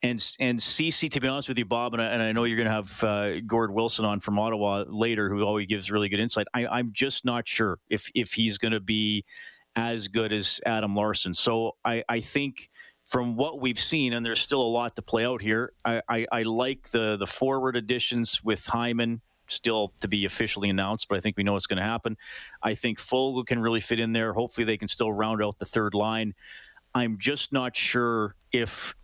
And 0.02 0.24
and 0.38 0.62
Ceci, 0.62 1.08
to 1.08 1.20
be 1.20 1.26
honest 1.26 1.48
with 1.48 1.58
you, 1.58 1.64
Bob, 1.64 1.92
and 1.94 2.02
I, 2.02 2.06
and 2.06 2.22
I 2.22 2.30
know 2.30 2.44
you're 2.44 2.56
going 2.56 2.68
to 2.68 2.72
have 2.72 3.04
uh, 3.04 3.40
Gord 3.40 3.72
Wilson 3.72 4.04
on 4.04 4.20
from 4.20 4.38
Ottawa 4.38 4.84
later, 4.86 5.28
who 5.28 5.42
always 5.42 5.66
gives 5.66 5.90
really 5.90 6.08
good 6.08 6.20
insight. 6.20 6.46
I, 6.54 6.66
I'm 6.68 6.92
just 6.92 7.24
not 7.24 7.48
sure 7.48 7.80
if 7.90 8.08
if 8.14 8.34
he's 8.34 8.58
going 8.58 8.72
to 8.72 8.80
be 8.80 9.24
as 9.74 10.08
good 10.08 10.32
as 10.32 10.60
Adam 10.66 10.92
Larsson. 10.92 11.34
So 11.34 11.76
I, 11.84 12.04
I 12.08 12.20
think 12.20 12.70
from 13.06 13.36
what 13.36 13.60
we've 13.60 13.80
seen, 13.80 14.12
and 14.12 14.24
there's 14.24 14.40
still 14.40 14.62
a 14.62 14.68
lot 14.68 14.94
to 14.96 15.02
play 15.02 15.24
out 15.24 15.40
here. 15.40 15.72
I, 15.84 16.02
I, 16.08 16.26
I 16.30 16.42
like 16.42 16.90
the 16.90 17.16
the 17.16 17.26
forward 17.26 17.74
additions 17.74 18.44
with 18.44 18.66
Hyman 18.66 19.20
still 19.48 19.94
to 20.00 20.08
be 20.08 20.24
officially 20.24 20.68
announced, 20.68 21.06
but 21.08 21.16
I 21.16 21.20
think 21.20 21.36
we 21.36 21.42
know 21.42 21.54
what's 21.54 21.66
going 21.66 21.78
to 21.78 21.82
happen. 21.82 22.16
I 22.62 22.74
think 22.74 22.98
Foegele 22.98 23.46
can 23.46 23.60
really 23.60 23.80
fit 23.80 23.98
in 23.98 24.12
there. 24.12 24.32
Hopefully, 24.34 24.64
they 24.64 24.76
can 24.76 24.88
still 24.88 25.12
round 25.12 25.42
out 25.42 25.58
the 25.58 25.64
third 25.64 25.94
line. 25.94 26.34
I'm 26.94 27.18
just 27.18 27.52
not 27.52 27.76
sure 27.76 28.34
if 28.52 28.94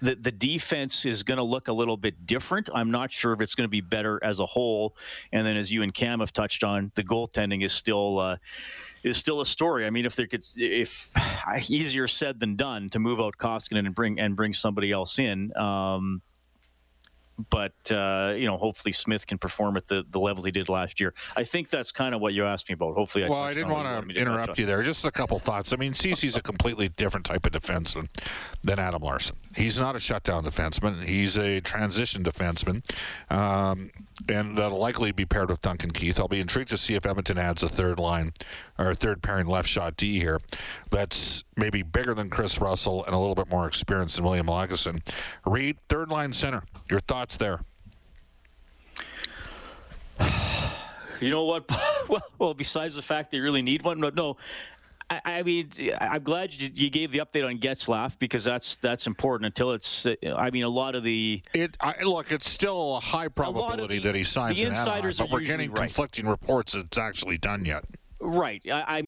the, 0.00 0.14
the 0.14 0.32
defense 0.32 1.04
is 1.04 1.22
going 1.22 1.38
to 1.38 1.44
look 1.44 1.68
a 1.68 1.72
little 1.72 1.96
bit 1.96 2.26
different. 2.26 2.68
I'm 2.74 2.90
not 2.90 3.12
sure 3.12 3.32
if 3.32 3.40
it's 3.40 3.54
going 3.54 3.66
to 3.66 3.70
be 3.70 3.80
better 3.80 4.22
as 4.22 4.38
a 4.38 4.46
whole. 4.46 4.96
And 5.32 5.46
then, 5.46 5.56
as 5.56 5.72
you 5.72 5.82
and 5.82 5.92
Cam 5.92 6.20
have 6.20 6.32
touched 6.32 6.62
on, 6.62 6.92
the 6.94 7.04
goaltending 7.04 7.64
is 7.64 7.72
still 7.72 8.18
uh, 8.18 8.36
is 9.02 9.16
still 9.16 9.40
a 9.40 9.46
story. 9.46 9.86
I 9.86 9.90
mean, 9.90 10.06
if 10.06 10.16
there 10.16 10.26
could, 10.26 10.44
if 10.56 11.12
easier 11.68 12.06
said 12.06 12.40
than 12.40 12.56
done 12.56 12.90
to 12.90 12.98
move 12.98 13.20
out 13.20 13.36
Koskinen 13.38 13.86
and 13.86 13.94
bring 13.94 14.18
and 14.20 14.36
bring 14.36 14.52
somebody 14.52 14.92
else 14.92 15.18
in. 15.18 15.56
Um, 15.56 16.22
but 17.50 17.72
uh, 17.90 18.34
you 18.36 18.46
know, 18.46 18.56
hopefully 18.56 18.92
Smith 18.92 19.26
can 19.26 19.38
perform 19.38 19.76
at 19.76 19.86
the, 19.86 20.04
the 20.10 20.18
level 20.18 20.42
he 20.42 20.50
did 20.50 20.68
last 20.68 21.00
year. 21.00 21.14
I 21.36 21.44
think 21.44 21.70
that's 21.70 21.92
kind 21.92 22.14
of 22.14 22.20
what 22.20 22.34
you 22.34 22.44
asked 22.44 22.68
me 22.68 22.74
about. 22.74 22.94
Hopefully, 22.94 23.24
I 23.24 23.28
well, 23.28 23.38
I 23.38 23.54
didn't 23.54 23.70
want 23.70 24.10
to 24.10 24.20
interrupt 24.20 24.58
you 24.58 24.66
there. 24.66 24.82
Just 24.82 25.04
a 25.04 25.10
couple 25.10 25.38
thoughts. 25.38 25.72
I 25.72 25.76
mean, 25.76 25.94
Ceci's 25.94 26.36
a 26.36 26.42
completely 26.42 26.88
different 26.88 27.26
type 27.26 27.46
of 27.46 27.52
defenseman 27.52 28.08
than 28.62 28.78
Adam 28.78 29.02
Larsson. 29.02 29.36
He's 29.54 29.78
not 29.78 29.94
a 29.94 30.00
shutdown 30.00 30.44
defenseman. 30.44 31.04
He's 31.04 31.36
a 31.36 31.60
transition 31.60 32.24
defenseman, 32.24 32.82
um, 33.30 33.90
and 34.28 34.56
that'll 34.56 34.78
likely 34.78 35.12
be 35.12 35.24
paired 35.24 35.50
with 35.50 35.62
Duncan 35.62 35.92
Keith. 35.92 36.18
I'll 36.18 36.28
be 36.28 36.40
intrigued 36.40 36.70
to 36.70 36.76
see 36.76 36.94
if 36.94 37.06
Edmonton 37.06 37.38
adds 37.38 37.62
a 37.62 37.68
third 37.68 37.98
line 37.98 38.32
or 38.78 38.90
a 38.90 38.94
third 38.94 39.22
pairing 39.22 39.46
left 39.46 39.68
shot 39.68 39.96
D 39.96 40.18
here. 40.18 40.40
That's 40.90 41.44
maybe 41.56 41.82
bigger 41.82 42.14
than 42.14 42.30
Chris 42.30 42.60
Russell 42.60 43.04
and 43.04 43.14
a 43.14 43.18
little 43.18 43.34
bit 43.34 43.50
more 43.50 43.66
experienced 43.66 44.16
than 44.16 44.24
William 44.24 44.46
Lagesson. 44.46 45.06
Reed, 45.44 45.78
third 45.88 46.08
line 46.08 46.32
center. 46.32 46.62
Your 46.90 47.00
thoughts 47.00 47.27
there? 47.36 47.60
You 51.20 51.30
know 51.30 51.46
what? 51.46 51.68
well, 52.38 52.54
besides 52.54 52.94
the 52.94 53.02
fact 53.02 53.32
they 53.32 53.40
really 53.40 53.60
need 53.60 53.82
one, 53.82 54.00
but 54.00 54.14
no. 54.14 54.36
I, 55.10 55.20
I 55.24 55.42
mean, 55.42 55.72
I'm 56.00 56.22
glad 56.22 56.54
you, 56.54 56.70
you, 56.72 56.90
gave 56.90 57.10
the 57.10 57.18
update 57.18 57.44
on 57.44 57.58
Getzlaf 57.58 58.16
because 58.20 58.44
that's 58.44 58.76
that's 58.76 59.08
important. 59.08 59.46
Until 59.46 59.72
it's, 59.72 60.06
I 60.06 60.50
mean, 60.50 60.62
a 60.62 60.68
lot 60.68 60.94
of 60.94 61.02
the 61.02 61.42
it 61.54 61.76
I, 61.80 62.04
look, 62.04 62.30
it's 62.30 62.48
still 62.48 62.98
a 62.98 63.00
high 63.00 63.26
probability 63.26 63.98
the, 63.98 64.04
that 64.04 64.14
he 64.14 64.22
signs 64.22 64.60
the 64.60 64.68
in 64.68 64.74
Anaheim, 64.74 65.12
but 65.18 65.28
we're 65.28 65.40
getting 65.40 65.72
right. 65.72 65.78
conflicting 65.78 66.28
reports 66.28 66.74
that 66.74 66.86
it's 66.86 66.98
actually 66.98 67.38
done 67.38 67.64
yet. 67.64 67.84
Right. 68.20 68.62
I, 68.70 68.82
Hey, 68.98 69.07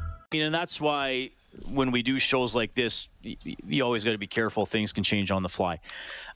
mean, 0.31 0.43
and 0.43 0.55
that's 0.55 0.79
why 0.79 1.31
when 1.67 1.91
we 1.91 2.01
do 2.01 2.19
shows 2.19 2.55
like 2.55 2.73
this, 2.73 3.09
you 3.21 3.83
always 3.83 4.03
got 4.03 4.11
to 4.11 4.17
be 4.17 4.27
careful. 4.27 4.65
Things 4.65 4.93
can 4.93 5.03
change 5.03 5.31
on 5.31 5.43
the 5.43 5.49
fly. 5.49 5.79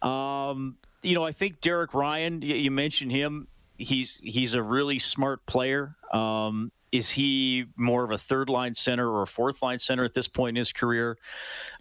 Um, 0.02 0.78
you 1.02 1.16
know, 1.16 1.24
I 1.24 1.32
think 1.32 1.62
Derek 1.62 1.94
Ryan. 1.94 2.42
You 2.42 2.72
mentioned 2.72 3.12
him. 3.12 3.48
He's 3.78 4.20
he's 4.24 4.54
a 4.54 4.64
really 4.64 5.00
smart 5.00 5.46
player. 5.46 5.96
Um, 6.14 6.72
is 6.92 7.12
he 7.12 7.66
more 7.76 8.06
of 8.06 8.12
a 8.12 8.18
third 8.18 8.50
line 8.50 8.74
center 8.74 9.10
or 9.10 9.24
a 9.24 9.28
fourth 9.28 9.62
line 9.62 9.80
center 9.80 10.06
at 10.06 10.14
this 10.14 10.28
point 10.28 10.58
in 10.58 10.60
his 10.60 10.72
career? 10.72 11.18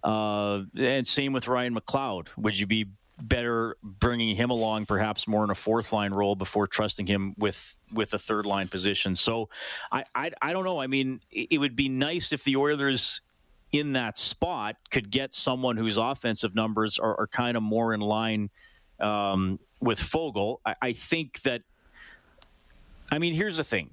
Uh, 0.03 0.63
and 0.77 1.07
same 1.07 1.31
with 1.31 1.47
Ryan 1.47 1.73
McLeod. 1.73 2.27
Would 2.37 2.59
you 2.59 2.67
be 2.67 2.87
better 3.21 3.77
bringing 3.81 4.35
him 4.35 4.49
along 4.49 4.85
perhaps 4.85 5.27
more 5.27 5.43
in 5.43 5.49
a 5.49 5.55
fourth 5.55 5.93
line 5.93 6.11
role 6.11 6.35
before 6.35 6.67
trusting 6.67 7.07
him 7.07 7.33
with 7.37 7.75
with 7.93 8.13
a 8.13 8.19
third 8.19 8.45
line 8.45 8.67
position. 8.67 9.15
So 9.15 9.49
I 9.91 10.03
I, 10.13 10.31
I 10.41 10.53
don't 10.53 10.65
know. 10.65 10.79
I 10.81 10.87
mean, 10.87 11.21
it 11.31 11.59
would 11.59 11.75
be 11.75 11.89
nice 11.89 12.33
if 12.33 12.43
the 12.43 12.57
Oilers 12.57 13.21
in 13.71 13.93
that 13.93 14.17
spot 14.17 14.75
could 14.89 15.11
get 15.11 15.33
someone 15.33 15.77
whose 15.77 15.97
offensive 15.97 16.55
numbers 16.55 16.99
are, 16.99 17.19
are 17.19 17.27
kind 17.27 17.57
of 17.57 17.63
more 17.63 17.93
in 17.93 17.99
line 17.99 18.49
um, 18.99 19.59
with 19.79 19.99
Foegele. 19.99 20.57
I, 20.65 20.75
I 20.81 20.93
think 20.93 21.41
that. 21.43 21.63
I 23.11 23.19
mean, 23.19 23.33
here's 23.33 23.57
the 23.57 23.63
thing. 23.63 23.91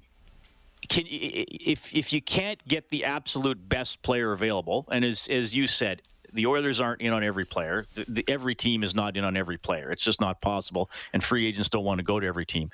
Can 0.89 1.05
if 1.07 1.93
if 1.93 2.11
you 2.11 2.21
can't 2.21 2.65
get 2.67 2.89
the 2.89 3.05
absolute 3.05 3.69
best 3.69 4.01
player 4.01 4.33
available, 4.33 4.85
and 4.91 5.05
as 5.05 5.27
as 5.29 5.55
you 5.55 5.65
said, 5.67 6.01
the 6.33 6.47
Oilers 6.47 6.79
aren't 6.79 7.01
in 7.01 7.13
on 7.13 7.23
every 7.23 7.45
player. 7.45 7.85
The, 7.93 8.05
the, 8.07 8.25
every 8.27 8.55
team 8.55 8.83
is 8.83 8.95
not 8.95 9.15
in 9.17 9.23
on 9.23 9.37
every 9.37 9.57
player. 9.57 9.91
It's 9.91 10.03
just 10.03 10.21
not 10.21 10.41
possible, 10.41 10.89
and 11.13 11.23
free 11.23 11.45
agents 11.47 11.69
don't 11.69 11.83
want 11.83 11.99
to 11.99 12.03
go 12.03 12.19
to 12.19 12.27
every 12.27 12.45
team. 12.45 12.69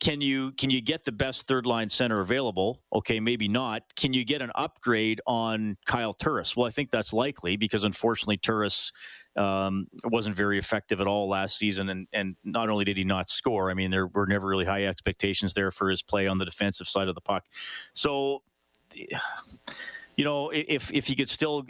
Can 0.00 0.22
you 0.22 0.52
can 0.52 0.70
you 0.70 0.80
get 0.80 1.04
the 1.04 1.12
best 1.12 1.46
third 1.46 1.66
line 1.66 1.90
center 1.90 2.20
available? 2.20 2.80
Okay, 2.90 3.20
maybe 3.20 3.48
not. 3.48 3.82
Can 3.96 4.14
you 4.14 4.24
get 4.24 4.40
an 4.40 4.50
upgrade 4.54 5.20
on 5.26 5.76
Kyle 5.84 6.14
Turris? 6.14 6.56
Well, 6.56 6.66
I 6.66 6.70
think 6.70 6.90
that's 6.90 7.12
likely 7.12 7.56
because 7.56 7.84
unfortunately 7.84 8.38
Turris 8.38 8.92
um, 9.36 9.88
wasn't 10.04 10.34
very 10.34 10.58
effective 10.58 11.02
at 11.02 11.06
all 11.06 11.28
last 11.28 11.58
season, 11.58 11.90
and 11.90 12.08
and 12.14 12.36
not 12.44 12.70
only 12.70 12.86
did 12.86 12.96
he 12.96 13.04
not 13.04 13.28
score, 13.28 13.70
I 13.70 13.74
mean 13.74 13.90
there 13.90 14.06
were 14.06 14.26
never 14.26 14.48
really 14.48 14.64
high 14.64 14.84
expectations 14.84 15.52
there 15.52 15.70
for 15.70 15.90
his 15.90 16.00
play 16.00 16.26
on 16.26 16.38
the 16.38 16.46
defensive 16.46 16.88
side 16.88 17.08
of 17.08 17.14
the 17.14 17.20
puck. 17.20 17.44
So, 17.92 18.42
you 18.94 20.24
know, 20.24 20.48
if 20.48 20.90
if 20.92 21.08
he 21.08 21.14
could 21.14 21.28
still 21.28 21.66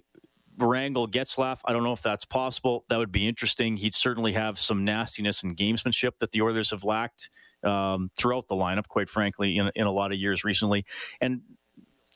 wrangle 0.63 1.09
Getzlaf. 1.09 1.61
I 1.65 1.73
don't 1.73 1.83
know 1.85 1.93
if 1.93 2.03
that's 2.03 2.25
possible. 2.25 2.85
That 2.89 2.99
would 2.99 3.13
be 3.13 3.27
interesting. 3.27 3.77
He'd 3.77 3.95
certainly 3.95 4.33
have 4.33 4.59
some 4.59 4.85
nastiness 4.85 5.43
and 5.43 5.57
gamesmanship 5.57 6.19
that 6.21 6.33
the 6.33 6.43
Oilers 6.43 6.71
have 6.71 6.85
lacked 6.85 7.31
um, 7.65 8.11
throughout 8.17 8.49
the 8.49 8.55
lineup, 8.55 8.89
quite 8.89 9.09
frankly, 9.09 9.57
in, 9.57 9.71
in 9.75 9.87
a 9.87 9.93
lot 9.93 10.13
of 10.13 10.19
years 10.19 10.45
recently. 10.45 10.85
And 11.21 11.43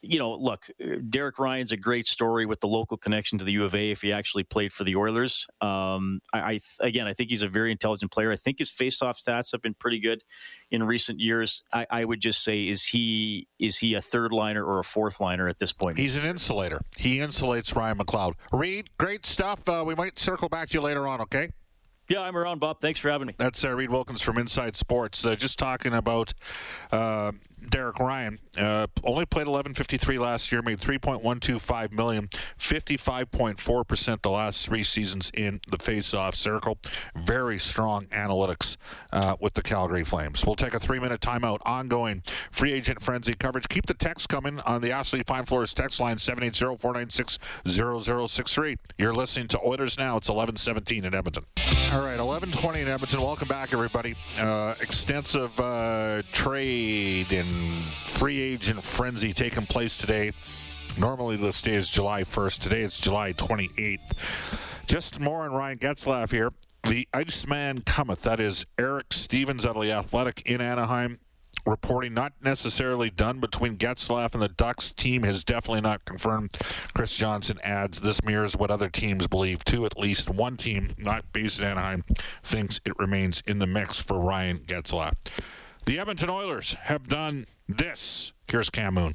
you 0.05 0.19
know, 0.19 0.35
look, 0.35 0.67
Derek 1.09 1.39
Ryan's 1.39 1.73
a 1.73 1.77
great 1.77 2.07
story 2.07 2.47
with 2.47 2.61
the 2.61 2.69
local 2.69 2.97
connection 2.97 3.39
to 3.39 3.45
the 3.45 3.53
U 3.53 3.65
of 3.65 3.75
A. 3.75 3.91
If 3.91 4.03
he 4.03 4.13
actually 4.13 4.45
played 4.45 4.73
for 4.73 4.85
the 4.85 4.97
Oilers, 4.97 5.47
um, 5.61 6.21
I, 6.33 6.39
I, 6.39 6.61
again, 6.81 7.07
I 7.07 7.15
think 7.15 7.31
he's 7.31 7.43
a 7.43 7.49
very 7.49 7.73
intelligent 7.73 8.13
player. 8.13 8.31
I 8.31 8.37
think 8.37 8.59
his 8.59 8.71
faceoff 8.71 9.23
stats 9.23 9.53
have 9.53 9.63
been 9.63 9.75
pretty 9.75 10.01
good 10.01 10.23
in 10.71 10.83
recent 10.83 11.21
years. 11.21 11.63
I, 11.73 11.87
I, 11.91 12.05
would 12.05 12.21
just 12.21 12.43
say, 12.43 12.69
is 12.69 12.87
he 12.87 13.49
is 13.59 13.79
he 13.79 13.95
a 13.95 14.01
third 14.01 14.33
liner 14.33 14.65
or 14.65 14.79
a 14.79 14.85
fourth 14.85 15.21
liner 15.21 15.49
at 15.49 15.59
this 15.59 15.73
point? 15.73 15.99
He's 15.99 16.19
an 16.19 16.25
insulator. 16.25 16.81
He 16.97 17.19
insulates 17.19 17.75
Ryan 17.75 17.99
McLeod. 17.99 18.35
Reed, 18.53 18.91
great 18.99 19.25
stuff. 19.27 19.69
Uh, 19.69 19.85
we 19.87 19.95
might 19.95 20.19
circle 20.19 20.49
back 20.49 20.69
to 20.69 20.75
you 20.75 20.81
later 20.81 21.07
on. 21.07 21.21
Okay. 21.23 21.49
Yeah, 22.09 22.21
I'm 22.21 22.37
around, 22.37 22.61
Bob. 22.61 22.83
Thanks 22.83 23.01
for 23.01 23.11
having 23.11 23.29
me. 23.29 23.35
That's 23.39 23.65
uh, 23.65 23.75
Reed 23.75 23.89
Wilkins 23.89 24.21
from 24.21 24.37
Inside 24.37 24.77
Sports. 24.77 25.25
Uh, 25.25 25.35
just 25.37 25.59
talking 25.59 25.95
about 25.95 26.35
uh, 26.93 27.33
Derek 27.69 27.99
Ryan 27.99 28.39
uh, 28.57 28.87
only 29.03 29.27
played 29.27 29.47
1153 29.47 30.19
last 30.19 30.51
year, 30.53 30.63
made 30.63 30.81
3.125 30.81 31.93
million, 31.93 32.29
55.4 32.59 33.87
percent 33.87 34.23
the 34.23 34.31
last 34.31 34.65
three 34.67 34.83
seasons 34.83 35.31
in 35.35 35.61
the 35.71 35.77
face-off 35.79 36.35
circle. 36.35 36.79
Very 37.17 37.59
strong 37.59 38.07
analytics 38.07 38.77
uh, 39.13 39.37
with 39.41 39.53
the 39.55 39.63
Calgary 39.63 40.05
Flames. 40.05 40.45
We'll 40.47 40.57
take 40.57 40.75
a 40.75 40.81
three-minute 40.81 41.21
timeout. 41.21 41.59
Ongoing 41.65 42.23
free 42.51 42.73
agent 42.73 43.01
frenzy 43.03 43.35
coverage. 43.35 43.69
Keep 43.69 43.87
the 43.87 43.95
text 43.95 44.29
coming 44.29 44.59
on 44.61 44.83
the 44.83 44.93
Ashley 44.93 45.23
Fine 45.23 45.47
Floors 45.47 45.75
text 45.75 46.01
line 46.01 46.17
780-496-0063. 46.17 48.77
You're 48.99 49.15
listening 49.15 49.49
to 49.49 49.59
Oilers 49.65 49.99
now. 49.99 50.17
It's 50.17 50.29
11:17 50.29 51.05
in 51.05 51.15
Edmonton. 51.15 51.45
All 51.93 52.05
right, 52.05 52.19
11:20 52.19 52.83
in 52.83 52.89
Edmonton. 52.89 53.21
Welcome 53.21 53.49
back, 53.49 53.73
everybody. 53.73 54.15
Uh, 54.39 54.75
extensive 54.81 55.59
uh, 55.61 56.23
trade 56.33 57.33
and 57.33 57.54
free 58.07 58.41
agent 58.41 58.83
frenzy 58.83 59.33
taking 59.33 59.67
place 59.67 59.99
today. 59.99 60.33
Normally, 60.97 61.37
this 61.37 61.61
day 61.61 61.75
is 61.75 61.89
July 61.89 62.23
1st. 62.23 62.61
Today 62.61 62.83
it's 62.83 63.01
July 63.01 63.33
28th. 63.33 64.13
Just 64.87 65.19
more 65.19 65.43
on 65.43 65.53
Ryan 65.53 65.79
Getzlaf 65.79 66.31
here. 66.31 66.53
The 66.89 67.09
Iceman 67.13 67.81
cometh. 67.81 68.23
That 68.23 68.41
is 68.41 68.67
Eric 68.79 69.07
Stephens 69.13 69.65
out 69.67 69.77
of 69.77 69.83
the 69.83 69.93
Athletic 69.93 70.43
in 70.45 70.61
Anaheim. 70.61 71.19
Reporting 71.67 72.13
not 72.13 72.35
necessarily 72.43 73.09
done 73.09 73.41
between 73.41 73.79
Getzlaf 73.79 74.35
and 74.35 74.43
the 74.43 74.49
Ducks. 74.49 74.93
Team 74.93 75.23
has 75.23 75.45
definitely 75.45 75.81
not 75.81 76.05
confirmed. 76.05 76.57
Chris 76.93 77.17
Johnston 77.17 77.59
adds 77.65 78.03
this 78.03 78.23
mirrors 78.23 78.55
what 78.55 78.71
other 78.71 78.91
teams 78.91 79.27
believe 79.27 79.65
too. 79.65 79.87
At 79.87 79.99
least 79.99 80.29
one 80.29 80.59
team, 80.59 80.95
not 80.99 81.25
based 81.33 81.61
in 81.61 81.69
Anaheim, 81.69 82.05
thinks 82.43 82.81
it 82.85 82.99
remains 82.99 83.43
in 83.47 83.59
the 83.59 83.67
mix 83.67 83.99
for 83.99 84.21
Ryan 84.21 84.59
Getzlaf. 84.59 85.15
The 85.87 85.99
Edmonton 85.99 86.31
Oilers 86.31 86.75
have 86.85 87.09
done 87.09 87.45
this. 87.69 88.33
Here's 88.49 88.71
Cam 88.71 88.95
Moon. 88.95 89.15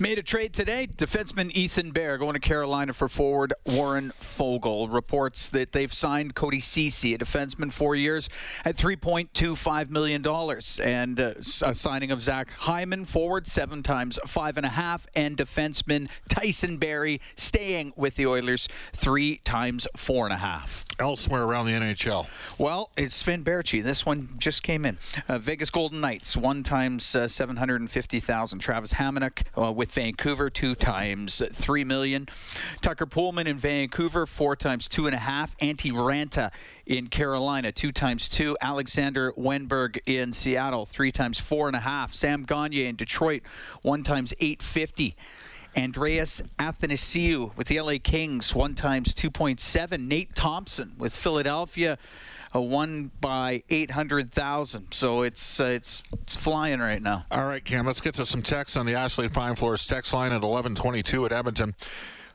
Made 0.00 0.18
a 0.18 0.22
trade 0.22 0.52
today. 0.52 0.86
Defenseman 0.86 1.50
Ethan 1.52 1.90
Bear 1.90 2.18
going 2.18 2.34
to 2.34 2.40
Carolina 2.40 2.92
for 2.92 3.08
forward 3.08 3.52
Warren 3.66 4.12
Foegele. 4.20 4.92
Reports 4.92 5.48
that 5.50 5.72
they've 5.72 5.92
signed 5.92 6.36
Cody 6.36 6.60
Ceci, 6.60 7.14
a 7.14 7.18
defenseman, 7.18 7.72
four 7.72 7.96
years 7.96 8.28
at 8.64 8.76
$3.25 8.76 9.90
million. 9.90 10.24
And 10.80 11.20
uh, 11.20 11.32
a 11.64 11.74
signing 11.74 12.12
of 12.12 12.22
Zach 12.22 12.52
Hyman, 12.52 13.06
forward, 13.06 13.48
seven 13.48 13.82
times 13.82 14.20
five 14.24 14.56
and 14.56 14.66
a 14.66 14.70
half. 14.70 15.06
And 15.16 15.36
defenseman 15.36 16.08
Tyson 16.28 16.76
Barrie 16.76 17.20
staying 17.34 17.92
with 17.96 18.14
the 18.14 18.26
Oilers, 18.26 18.68
three 18.92 19.38
times 19.44 19.88
four 19.96 20.26
and 20.26 20.32
a 20.32 20.38
half. 20.38 20.84
elsewhere 21.00 21.42
around 21.42 21.66
the 21.66 21.72
NHL? 21.72 22.28
Well, 22.56 22.90
it's 22.96 23.14
Sven 23.14 23.42
Baertschi. 23.42 23.82
This 23.82 24.06
one 24.06 24.28
just 24.38 24.62
came 24.62 24.84
in. 24.84 24.98
Uh, 25.28 25.38
Vegas 25.38 25.70
Golden 25.70 26.00
Knights, 26.00 26.36
one 26.36 26.62
times 26.62 27.14
uh, 27.16 27.26
750,000. 27.26 28.58
Travis 28.58 28.94
Hamonic 28.94 29.42
uh, 29.56 29.72
with 29.78 29.92
Vancouver, 29.92 30.50
two 30.50 30.74
times 30.74 31.40
three 31.52 31.84
million. 31.84 32.28
Tucker 32.80 33.06
Poolman 33.06 33.46
in 33.46 33.56
Vancouver, 33.56 34.26
four 34.26 34.56
times 34.56 34.88
two 34.88 35.06
and 35.06 35.14
a 35.14 35.18
half. 35.18 35.56
Antti 35.58 35.92
Raanta 35.92 36.50
in 36.84 37.06
Carolina, 37.06 37.70
two 37.70 37.92
times 37.92 38.28
two. 38.28 38.56
Alexander 38.60 39.32
Wenberg 39.38 40.00
in 40.04 40.32
Seattle, 40.32 40.84
three 40.84 41.12
times 41.12 41.38
four 41.38 41.68
and 41.68 41.76
a 41.76 41.80
half. 41.80 42.12
Sam 42.12 42.42
Gagne 42.42 42.86
in 42.86 42.96
Detroit, 42.96 43.42
one 43.82 44.02
times 44.02 44.34
850. 44.40 45.16
Andreas 45.76 46.42
Athanasiou 46.58 47.56
with 47.56 47.68
the 47.68 47.80
LA 47.80 47.98
Kings, 48.02 48.52
one 48.56 48.74
times 48.74 49.14
2.7. 49.14 50.08
Nate 50.08 50.34
Thompson 50.34 50.94
with 50.98 51.16
Philadelphia, 51.16 51.98
a 52.54 52.60
one 52.60 53.10
by 53.20 53.62
800,000. 53.68 54.92
So 54.92 55.22
it's 55.22 55.60
uh, 55.60 55.64
it's 55.64 56.02
it's 56.22 56.36
flying 56.36 56.80
right 56.80 57.02
now. 57.02 57.24
All 57.30 57.46
right, 57.46 57.64
Cam, 57.64 57.86
let's 57.86 58.00
get 58.00 58.14
to 58.14 58.24
some 58.24 58.42
text 58.42 58.76
on 58.76 58.86
the 58.86 58.94
Ashley 58.94 59.28
Fine 59.28 59.56
Floors 59.56 59.86
text 59.86 60.12
line 60.12 60.32
at 60.32 60.42
1122 60.42 61.26
at 61.26 61.32
Edmonton. 61.32 61.74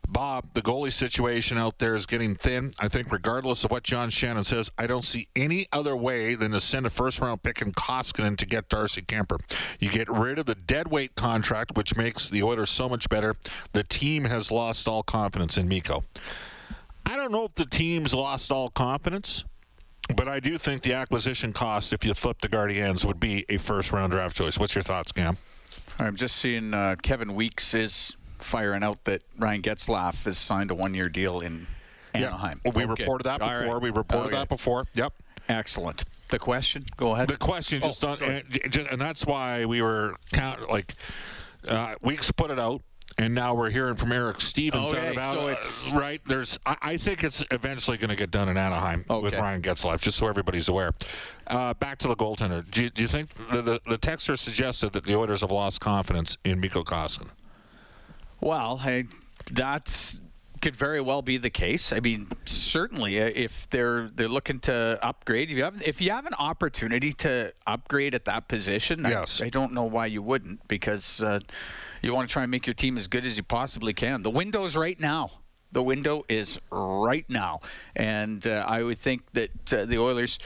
Bob, 0.09 0.45
the 0.53 0.61
goalie 0.61 0.91
situation 0.91 1.57
out 1.57 1.79
there 1.79 1.95
is 1.95 2.05
getting 2.05 2.35
thin. 2.35 2.71
I 2.79 2.87
think, 2.87 3.11
regardless 3.11 3.63
of 3.63 3.71
what 3.71 3.83
John 3.83 4.09
Shannon 4.09 4.43
says, 4.43 4.69
I 4.77 4.85
don't 4.85 5.03
see 5.03 5.27
any 5.35 5.65
other 5.71 5.95
way 5.95 6.35
than 6.35 6.51
to 6.51 6.59
send 6.59 6.85
a 6.85 6.89
first 6.89 7.21
round 7.21 7.41
pick 7.41 7.61
in 7.61 7.71
Koskinen 7.71 8.37
to 8.37 8.45
get 8.45 8.69
Darcy 8.69 9.01
Kuemper. 9.01 9.39
You 9.79 9.89
get 9.89 10.09
rid 10.09 10.39
of 10.39 10.45
the 10.45 10.55
dead 10.55 10.87
weight 10.89 11.15
contract, 11.15 11.75
which 11.77 11.95
makes 11.95 12.29
the 12.29 12.43
Oilers 12.43 12.69
so 12.69 12.89
much 12.89 13.07
better. 13.09 13.35
The 13.71 13.83
team 13.83 14.25
has 14.25 14.51
lost 14.51 14.87
all 14.87 15.03
confidence 15.03 15.57
in 15.57 15.67
Mikko. 15.67 16.03
I 17.05 17.15
don't 17.15 17.31
know 17.31 17.45
if 17.45 17.55
the 17.55 17.65
team's 17.65 18.13
lost 18.13 18.51
all 18.51 18.69
confidence, 18.69 19.43
but 20.15 20.27
I 20.27 20.39
do 20.39 20.57
think 20.57 20.81
the 20.81 20.93
acquisition 20.93 21.53
cost, 21.53 21.93
if 21.93 22.03
you 22.05 22.13
flip 22.13 22.41
the 22.41 22.49
Guardians, 22.49 23.05
would 23.05 23.19
be 23.19 23.45
a 23.49 23.57
first 23.57 23.91
round 23.91 24.11
draft 24.11 24.35
choice. 24.35 24.59
What's 24.59 24.75
your 24.75 24.83
thoughts, 24.83 25.11
Cam? 25.11 25.37
I'm 25.99 26.15
just 26.15 26.37
seeing 26.37 26.73
uh, 26.73 26.95
Kevin 27.01 27.35
Weeks 27.35 27.73
is 27.73 28.15
firing 28.39 28.83
out 28.83 29.03
that 29.05 29.21
Ryan 29.37 29.61
Getzlaf 29.61 30.25
has 30.25 30.37
signed 30.37 30.71
a 30.71 30.75
one-year 30.75 31.09
deal 31.09 31.39
in 31.39 31.67
Anaheim. 32.13 32.59
Yeah. 32.65 32.71
We 32.75 32.83
okay. 32.83 33.03
reported 33.03 33.23
that 33.25 33.39
before. 33.39 33.73
Right. 33.73 33.81
We 33.81 33.89
reported 33.91 34.27
okay. 34.27 34.35
that 34.35 34.49
before. 34.49 34.85
Yep. 34.93 35.13
Excellent. 35.49 36.05
The 36.29 36.39
question? 36.39 36.85
Go 36.97 37.13
ahead. 37.13 37.29
The 37.29 37.37
question 37.37 37.81
just 37.81 38.03
oh, 38.03 38.09
on, 38.09 38.21
and, 38.23 38.59
just 38.69 38.89
and 38.89 38.99
that's 38.99 39.25
why 39.25 39.65
we 39.65 39.81
were 39.81 40.15
count 40.31 40.69
like 40.69 40.95
uh, 41.67 41.95
Weeks 42.01 42.31
put 42.31 42.49
it 42.49 42.59
out. 42.59 42.81
And 43.17 43.33
now 43.33 43.53
we're 43.53 43.69
hearing 43.69 43.95
from 43.95 44.11
Eric 44.11 44.41
Stephens 44.41 44.93
okay, 44.93 45.11
about 45.11 45.35
so 45.35 45.47
it's, 45.47 45.93
uh, 45.93 45.97
right. 45.97 46.21
There's, 46.25 46.59
I, 46.65 46.77
I, 46.81 46.97
think 46.97 47.23
it's 47.23 47.43
eventually 47.51 47.97
going 47.97 48.09
to 48.09 48.15
get 48.15 48.31
done 48.31 48.49
in 48.49 48.57
Anaheim 48.57 49.05
okay. 49.09 49.23
with 49.23 49.33
Ryan 49.35 49.61
Getzlaf, 49.61 50.01
just 50.01 50.17
so 50.17 50.27
everybody's 50.27 50.69
aware. 50.69 50.93
Uh, 51.47 51.73
back 51.75 51.99
to 51.99 52.07
the 52.07 52.15
goaltender. 52.15 52.69
Do 52.71 52.83
you, 52.83 52.89
do 52.89 53.01
you 53.01 53.07
think 53.07 53.33
the, 53.51 53.61
the, 53.61 53.81
the 53.87 53.97
texter 53.97 54.37
suggested 54.37 54.93
that 54.93 55.05
the 55.05 55.15
Oilers 55.15 55.41
have 55.41 55.51
lost 55.51 55.79
confidence 55.79 56.37
in 56.43 56.59
Mikko 56.59 56.83
Koskinen? 56.83 57.29
Well, 58.41 58.77
hey, 58.77 59.05
that's 59.51 60.21
could 60.63 60.75
very 60.77 61.01
well 61.01 61.21
be 61.21 61.35
the 61.35 61.49
case. 61.49 61.91
I 61.91 61.99
mean, 61.99 62.31
certainly 62.45 63.21
uh, 63.21 63.29
if 63.35 63.69
they're 63.69 64.07
they're 64.07 64.29
looking 64.29 64.61
to 64.61 64.97
upgrade, 65.01 65.51
if 65.51 65.57
you 65.57 65.63
have 65.63 65.81
if 65.85 65.99
you 65.99 66.11
have 66.11 66.25
an 66.25 66.35
opportunity 66.39 67.11
to 67.25 67.51
upgrade 67.67 68.15
at 68.15 68.23
that 68.25 68.47
position, 68.47 69.01
yes. 69.01 69.41
I, 69.41 69.47
I 69.47 69.49
don't 69.49 69.73
know 69.73 69.83
why 69.83 70.05
you 70.05 70.21
wouldn't 70.21 70.65
because 70.69 71.21
uh, 71.21 71.39
you 72.01 72.15
want 72.15 72.29
to 72.29 72.31
try 72.31 72.43
and 72.43 72.51
make 72.51 72.65
your 72.65 72.75
team 72.75 72.95
as 72.95 73.07
good 73.07 73.25
as 73.25 73.35
you 73.35 73.43
possibly 73.43 73.93
can. 73.93 74.23
The 74.23 74.31
window's 74.31 74.77
right 74.77 74.97
now. 74.97 75.31
The 75.73 75.83
window 75.83 76.23
is 76.29 76.61
right 76.71 77.25
now, 77.27 77.59
and 77.95 78.45
uh, 78.47 78.63
I 78.65 78.83
would 78.83 78.99
think 78.99 79.23
that 79.33 79.73
uh, 79.73 79.85
the 79.85 79.97
Oilers 79.97 80.39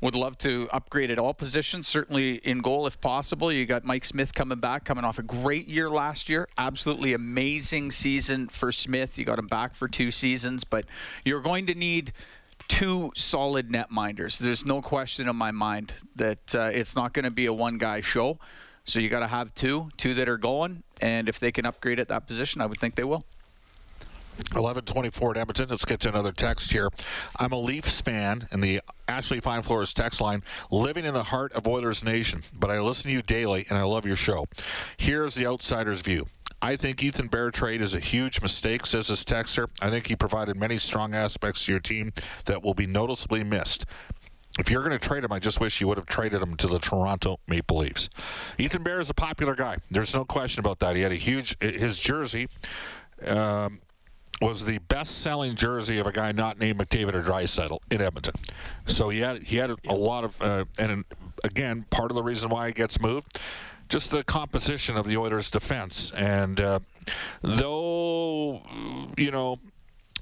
would 0.00 0.14
love 0.14 0.36
to 0.38 0.68
upgrade 0.72 1.10
at 1.10 1.18
all 1.18 1.34
positions, 1.34 1.88
certainly 1.88 2.36
in 2.36 2.58
goal 2.58 2.86
if 2.86 3.00
possible. 3.00 3.50
You 3.50 3.64
got 3.66 3.84
Mike 3.84 4.04
Smith 4.04 4.34
coming 4.34 4.58
back, 4.58 4.84
coming 4.84 5.04
off 5.04 5.18
a 5.18 5.22
great 5.22 5.66
year 5.66 5.88
last 5.88 6.28
year. 6.28 6.48
Absolutely 6.58 7.14
amazing 7.14 7.90
season 7.90 8.48
for 8.48 8.70
Smith. 8.72 9.18
You 9.18 9.24
got 9.24 9.38
him 9.38 9.46
back 9.46 9.74
for 9.74 9.88
two 9.88 10.10
seasons, 10.10 10.64
but 10.64 10.84
you're 11.24 11.40
going 11.40 11.66
to 11.66 11.74
need 11.74 12.12
two 12.68 13.10
solid 13.14 13.70
net 13.70 13.90
minders. 13.90 14.38
There's 14.38 14.66
no 14.66 14.82
question 14.82 15.28
in 15.28 15.36
my 15.36 15.50
mind 15.50 15.94
that 16.16 16.54
uh, 16.54 16.70
it's 16.72 16.96
not 16.96 17.12
going 17.12 17.24
to 17.24 17.30
be 17.30 17.46
a 17.46 17.52
one 17.52 17.78
guy 17.78 18.00
show. 18.00 18.38
So 18.84 19.00
you 19.00 19.08
got 19.08 19.20
to 19.20 19.26
have 19.26 19.52
two, 19.54 19.88
two 19.96 20.14
that 20.14 20.28
are 20.28 20.38
going, 20.38 20.84
and 21.00 21.28
if 21.28 21.40
they 21.40 21.50
can 21.50 21.66
upgrade 21.66 21.98
at 21.98 22.08
that 22.08 22.28
position, 22.28 22.60
I 22.60 22.66
would 22.66 22.78
think 22.78 22.94
they 22.94 23.04
will. 23.04 23.24
1124 24.52 25.32
at 25.32 25.36
Edmonton. 25.38 25.66
Let's 25.70 25.84
get 25.84 26.00
to 26.00 26.08
another 26.08 26.32
text 26.32 26.72
here. 26.72 26.88
I'm 27.38 27.52
a 27.52 27.58
Leafs 27.58 28.00
fan 28.00 28.46
in 28.52 28.60
the 28.60 28.80
Ashley 29.08 29.40
Fine 29.40 29.62
Floors 29.62 29.94
text 29.94 30.20
line, 30.20 30.42
living 30.70 31.04
in 31.04 31.14
the 31.14 31.22
heart 31.22 31.52
of 31.52 31.66
Oilers 31.66 32.04
Nation, 32.04 32.42
but 32.52 32.70
I 32.70 32.80
listen 32.80 33.08
to 33.10 33.14
you 33.14 33.22
daily 33.22 33.66
and 33.68 33.78
I 33.78 33.84
love 33.84 34.04
your 34.06 34.16
show. 34.16 34.46
Here's 34.96 35.34
the 35.34 35.46
outsider's 35.46 36.02
view. 36.02 36.26
I 36.62 36.76
think 36.76 37.02
Ethan 37.02 37.28
Bear 37.28 37.50
trade 37.50 37.82
is 37.82 37.94
a 37.94 38.00
huge 38.00 38.40
mistake, 38.40 38.86
says 38.86 39.08
this 39.08 39.24
texter. 39.24 39.68
I 39.80 39.90
think 39.90 40.06
he 40.06 40.16
provided 40.16 40.56
many 40.56 40.78
strong 40.78 41.14
aspects 41.14 41.66
to 41.66 41.72
your 41.72 41.80
team 41.80 42.12
that 42.46 42.62
will 42.62 42.74
be 42.74 42.86
noticeably 42.86 43.44
missed. 43.44 43.84
If 44.58 44.70
you're 44.70 44.82
going 44.82 44.98
to 44.98 45.08
trade 45.08 45.22
him, 45.22 45.32
I 45.32 45.38
just 45.38 45.60
wish 45.60 45.80
you 45.80 45.88
would 45.88 45.98
have 45.98 46.06
traded 46.06 46.40
him 46.40 46.56
to 46.56 46.66
the 46.66 46.78
Toronto 46.78 47.40
Maple 47.46 47.78
Leafs. 47.78 48.08
Ethan 48.58 48.82
Bear 48.82 49.00
is 49.00 49.10
a 49.10 49.14
popular 49.14 49.54
guy. 49.54 49.76
There's 49.90 50.14
no 50.14 50.24
question 50.24 50.60
about 50.60 50.78
that. 50.78 50.96
He 50.96 51.02
had 51.02 51.12
a 51.12 51.16
huge 51.16 51.56
his 51.60 51.98
jersey. 51.98 52.48
Um, 53.26 53.80
was 54.40 54.64
the 54.64 54.78
best-selling 54.78 55.54
jersey 55.54 55.98
of 55.98 56.06
a 56.06 56.12
guy 56.12 56.32
not 56.32 56.58
named 56.58 56.78
McDavid 56.78 57.14
or 57.14 57.22
Draisaitl 57.22 57.78
in 57.90 58.00
Edmonton. 58.02 58.34
So 58.86 59.08
he 59.08 59.20
had 59.20 59.42
he 59.42 59.56
had 59.56 59.70
a 59.88 59.94
lot 59.94 60.24
of, 60.24 60.40
uh, 60.42 60.64
and 60.78 61.04
again, 61.44 61.86
part 61.90 62.10
of 62.10 62.16
the 62.16 62.22
reason 62.22 62.50
why 62.50 62.66
he 62.68 62.72
gets 62.72 63.00
moved, 63.00 63.38
just 63.88 64.10
the 64.10 64.24
composition 64.24 64.96
of 64.96 65.06
the 65.06 65.16
Oilers' 65.16 65.50
defense. 65.50 66.12
And 66.12 66.60
uh, 66.60 66.80
though 67.42 68.62
you 69.16 69.30
know 69.30 69.58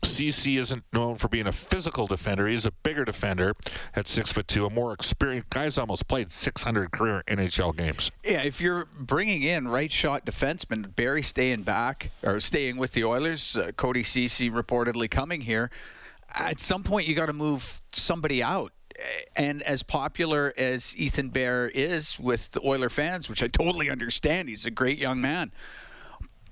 Ceci 0.04 0.56
isn't 0.56 0.84
known 0.92 1.16
for 1.16 1.28
being 1.28 1.46
a 1.46 1.52
physical 1.52 2.06
defender. 2.06 2.46
He's 2.46 2.66
a 2.66 2.70
bigger 2.70 3.04
defender 3.04 3.54
at 3.94 4.06
six 4.06 4.32
foot 4.32 4.48
two, 4.48 4.66
a 4.66 4.70
more 4.70 4.92
experienced 4.92 5.50
guy's 5.50 5.78
almost 5.78 6.06
played 6.08 6.30
600 6.30 6.90
career 6.90 7.22
NHL 7.26 7.76
games. 7.76 8.10
Yeah, 8.24 8.42
if 8.42 8.60
you're 8.60 8.86
bringing 8.98 9.42
in 9.42 9.68
right 9.68 9.90
shot 9.90 10.24
defenseman 10.24 10.94
Barrie 10.94 11.22
staying 11.22 11.62
back 11.62 12.10
or 12.22 12.40
staying 12.40 12.76
with 12.76 12.92
the 12.92 13.04
Oilers, 13.04 13.56
uh, 13.56 13.72
Cody 13.76 14.02
Ceci 14.02 14.50
reportedly 14.50 15.10
coming 15.10 15.40
here. 15.40 15.70
At 16.34 16.58
some 16.58 16.82
point, 16.82 17.06
you 17.06 17.14
got 17.14 17.26
to 17.26 17.32
move 17.32 17.80
somebody 17.92 18.42
out. 18.42 18.72
And 19.36 19.62
as 19.62 19.82
popular 19.82 20.52
as 20.56 20.96
Ethan 20.96 21.30
Bear 21.30 21.68
is 21.68 22.18
with 22.18 22.52
the 22.52 22.60
Oiler 22.64 22.88
fans, 22.88 23.28
which 23.28 23.42
I 23.42 23.48
totally 23.48 23.90
understand, 23.90 24.48
he's 24.48 24.66
a 24.66 24.70
great 24.70 24.98
young 24.98 25.20
man. 25.20 25.52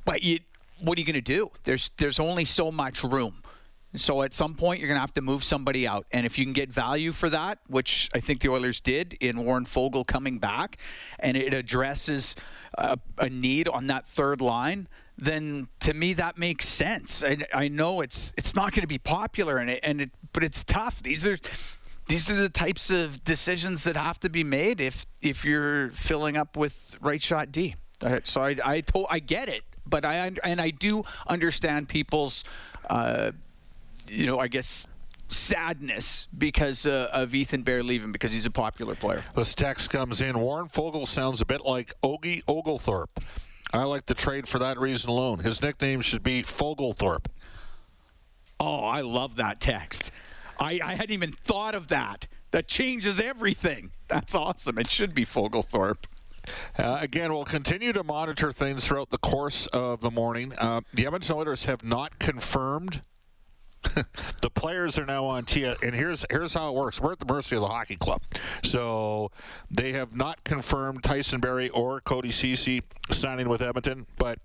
But 0.04 0.22
you, 0.22 0.40
what 0.82 0.98
are 0.98 1.00
you 1.00 1.06
going 1.06 1.14
to 1.14 1.20
do? 1.20 1.50
There's 1.64 1.90
there's 1.96 2.20
only 2.20 2.44
so 2.44 2.70
much 2.70 3.02
room. 3.02 3.42
So 3.94 4.22
at 4.22 4.32
some 4.32 4.54
point, 4.54 4.80
you're 4.80 4.88
going 4.88 4.96
to 4.96 5.02
have 5.02 5.12
to 5.14 5.20
move 5.20 5.44
somebody 5.44 5.86
out. 5.86 6.06
And 6.12 6.24
if 6.24 6.38
you 6.38 6.46
can 6.46 6.54
get 6.54 6.72
value 6.72 7.12
for 7.12 7.28
that, 7.28 7.58
which 7.66 8.08
I 8.14 8.20
think 8.20 8.40
the 8.40 8.48
Oilers 8.48 8.80
did 8.80 9.14
in 9.20 9.44
Warren 9.44 9.66
Foegele 9.66 10.06
coming 10.06 10.38
back, 10.38 10.78
and 11.18 11.36
it 11.36 11.52
addresses 11.52 12.34
a, 12.78 12.98
a 13.18 13.28
need 13.28 13.68
on 13.68 13.88
that 13.88 14.06
third 14.06 14.40
line, 14.40 14.88
then 15.18 15.68
to 15.80 15.92
me 15.92 16.14
that 16.14 16.38
makes 16.38 16.66
sense. 16.66 17.22
I, 17.22 17.38
I 17.52 17.68
know 17.68 18.00
it's 18.00 18.32
it's 18.36 18.54
not 18.54 18.72
going 18.72 18.82
to 18.82 18.88
be 18.88 18.98
popular, 18.98 19.58
and 19.58 19.70
it, 19.70 19.80
and 19.82 20.00
it, 20.00 20.10
but 20.32 20.42
it's 20.42 20.64
tough. 20.64 21.02
These 21.02 21.26
are 21.26 21.36
these 22.06 22.30
are 22.30 22.34
the 22.34 22.48
types 22.48 22.90
of 22.90 23.22
decisions 23.24 23.84
that 23.84 23.96
have 23.96 24.18
to 24.20 24.30
be 24.30 24.42
made 24.42 24.80
if 24.80 25.04
if 25.20 25.44
you're 25.44 25.90
filling 25.90 26.36
up 26.36 26.56
with 26.56 26.96
right 27.00 27.20
shot 27.20 27.52
D. 27.52 27.74
So 28.24 28.42
I 28.42 28.56
I, 28.64 28.80
told, 28.80 29.06
I 29.10 29.20
get 29.20 29.48
it 29.48 29.62
but 29.92 30.06
I 30.06 30.32
and 30.42 30.60
I 30.60 30.70
do 30.70 31.04
understand 31.28 31.86
people's, 31.88 32.44
uh, 32.88 33.30
you 34.08 34.26
know, 34.26 34.40
I 34.40 34.48
guess 34.48 34.88
sadness 35.28 36.28
because 36.36 36.86
uh, 36.86 37.10
of 37.12 37.34
Ethan 37.34 37.62
Bear 37.62 37.82
leaving 37.82 38.10
because 38.10 38.32
he's 38.32 38.46
a 38.46 38.50
popular 38.50 38.94
player. 38.94 39.22
This 39.36 39.54
text 39.54 39.90
comes 39.90 40.22
in. 40.22 40.38
Warren 40.38 40.66
Foegele 40.66 41.06
sounds 41.06 41.42
a 41.42 41.46
bit 41.46 41.64
like 41.64 41.92
Ogie 42.00 42.42
Oglethorpe. 42.48 43.20
I 43.74 43.84
like 43.84 44.06
the 44.06 44.14
trade 44.14 44.48
for 44.48 44.58
that 44.60 44.78
reason 44.78 45.10
alone. 45.10 45.38
His 45.38 45.60
nickname 45.62 46.00
should 46.00 46.22
be 46.22 46.42
Fogelthorpe. 46.42 47.26
Oh, 48.58 48.84
I 48.84 49.02
love 49.02 49.36
that 49.36 49.60
text. 49.60 50.10
I, 50.58 50.80
I 50.82 50.94
hadn't 50.94 51.12
even 51.12 51.32
thought 51.32 51.74
of 51.74 51.88
that. 51.88 52.28
That 52.50 52.68
changes 52.68 53.18
everything. 53.18 53.92
That's 54.08 54.34
awesome. 54.34 54.78
It 54.78 54.90
should 54.90 55.14
be 55.14 55.24
Fogelthorpe. 55.24 56.04
Uh, 56.78 56.98
again, 57.00 57.32
we'll 57.32 57.44
continue 57.44 57.92
to 57.92 58.02
monitor 58.02 58.52
things 58.52 58.86
throughout 58.86 59.10
the 59.10 59.18
course 59.18 59.66
of 59.68 60.00
the 60.00 60.10
morning. 60.10 60.52
Uh, 60.58 60.80
the 60.92 61.06
Edmonton 61.06 61.36
Oilers 61.36 61.64
have 61.66 61.84
not 61.84 62.18
confirmed. 62.18 63.02
the 64.42 64.50
players 64.54 64.96
are 64.96 65.04
now 65.04 65.24
on 65.24 65.44
TIA, 65.44 65.74
and 65.82 65.92
here's 65.92 66.24
here's 66.30 66.54
how 66.54 66.68
it 66.68 66.74
works. 66.74 67.00
We're 67.00 67.12
at 67.12 67.18
the 67.18 67.26
mercy 67.26 67.56
of 67.56 67.62
the 67.62 67.68
hockey 67.68 67.96
club, 67.96 68.22
so 68.62 69.32
they 69.72 69.90
have 69.92 70.14
not 70.14 70.44
confirmed 70.44 71.02
Tyson 71.02 71.40
Barrie 71.40 71.68
or 71.70 72.00
Cody 72.00 72.30
Ceci 72.30 72.82
signing 73.10 73.48
with 73.48 73.60
Edmonton, 73.60 74.06
but 74.18 74.38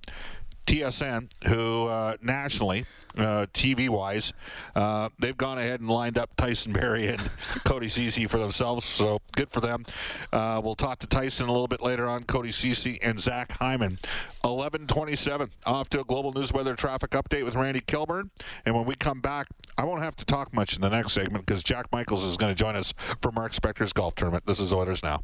TSN, 0.68 1.30
who 1.48 1.88
uh, 1.88 2.18
nationally, 2.22 2.86
uh, 3.18 3.48
TV 3.54 3.90
wise, 3.90 4.34
uh, 4.76 5.10
they've 5.18 5.38
gone 5.38 5.58
ahead 5.58 5.80
and 5.80 5.90
lined 5.90 6.18
up 6.18 6.36
Tyson 6.36 6.74
Barrie 6.74 7.08
and 7.08 7.22
Cody 7.66 7.88
Ceci 7.88 8.28
for 8.28 8.38
themselves. 8.38 8.86
So 8.86 9.20
good 9.36 9.50
for 9.50 9.62
them. 9.62 9.84
Uh, 10.32 10.62
we'll 10.64 10.76
talk 10.76 11.00
to 11.00 11.08
Tyson 11.08 11.50
a 11.50 11.52
little 11.52 11.68
bit 11.68 11.82
later 11.82 12.08
on. 12.08 12.24
Cody 12.24 12.52
Ceci 12.52 13.00
and 13.02 13.20
Zach 13.20 13.54
Hyman. 13.54 13.98
11:27. 14.44 15.50
Off 15.66 15.90
to 15.90 16.02
a 16.02 16.04
global 16.04 16.32
news 16.34 16.54
weather 16.54 16.76
traffic 16.76 17.12
update 17.12 17.44
with 17.44 17.56
Randy 17.56 17.82
Kilburn. 17.82 18.30
And 18.66 18.76
when 18.76 18.86
we 18.86 18.96
come 18.96 19.22
back, 19.22 19.48
I 19.78 19.86
won't 19.86 20.02
have 20.02 20.16
to 20.18 20.26
talk 20.26 20.54
much 20.54 20.76
in 20.76 20.82
the 20.82 20.90
next 20.90 21.14
segment 21.14 21.46
because 21.46 21.64
Jack 21.64 21.88
Michaels 21.92 22.24
is 22.24 22.38
going 22.38 22.54
to 22.54 22.58
join 22.58 22.76
us 22.76 22.94
for 23.22 23.32
Mark 23.32 23.54
Spector's 23.54 23.94
golf 23.94 24.16
tournament. 24.16 24.46
This 24.46 24.60
is 24.60 24.74
Oilers 24.74 25.04
now. 25.04 25.24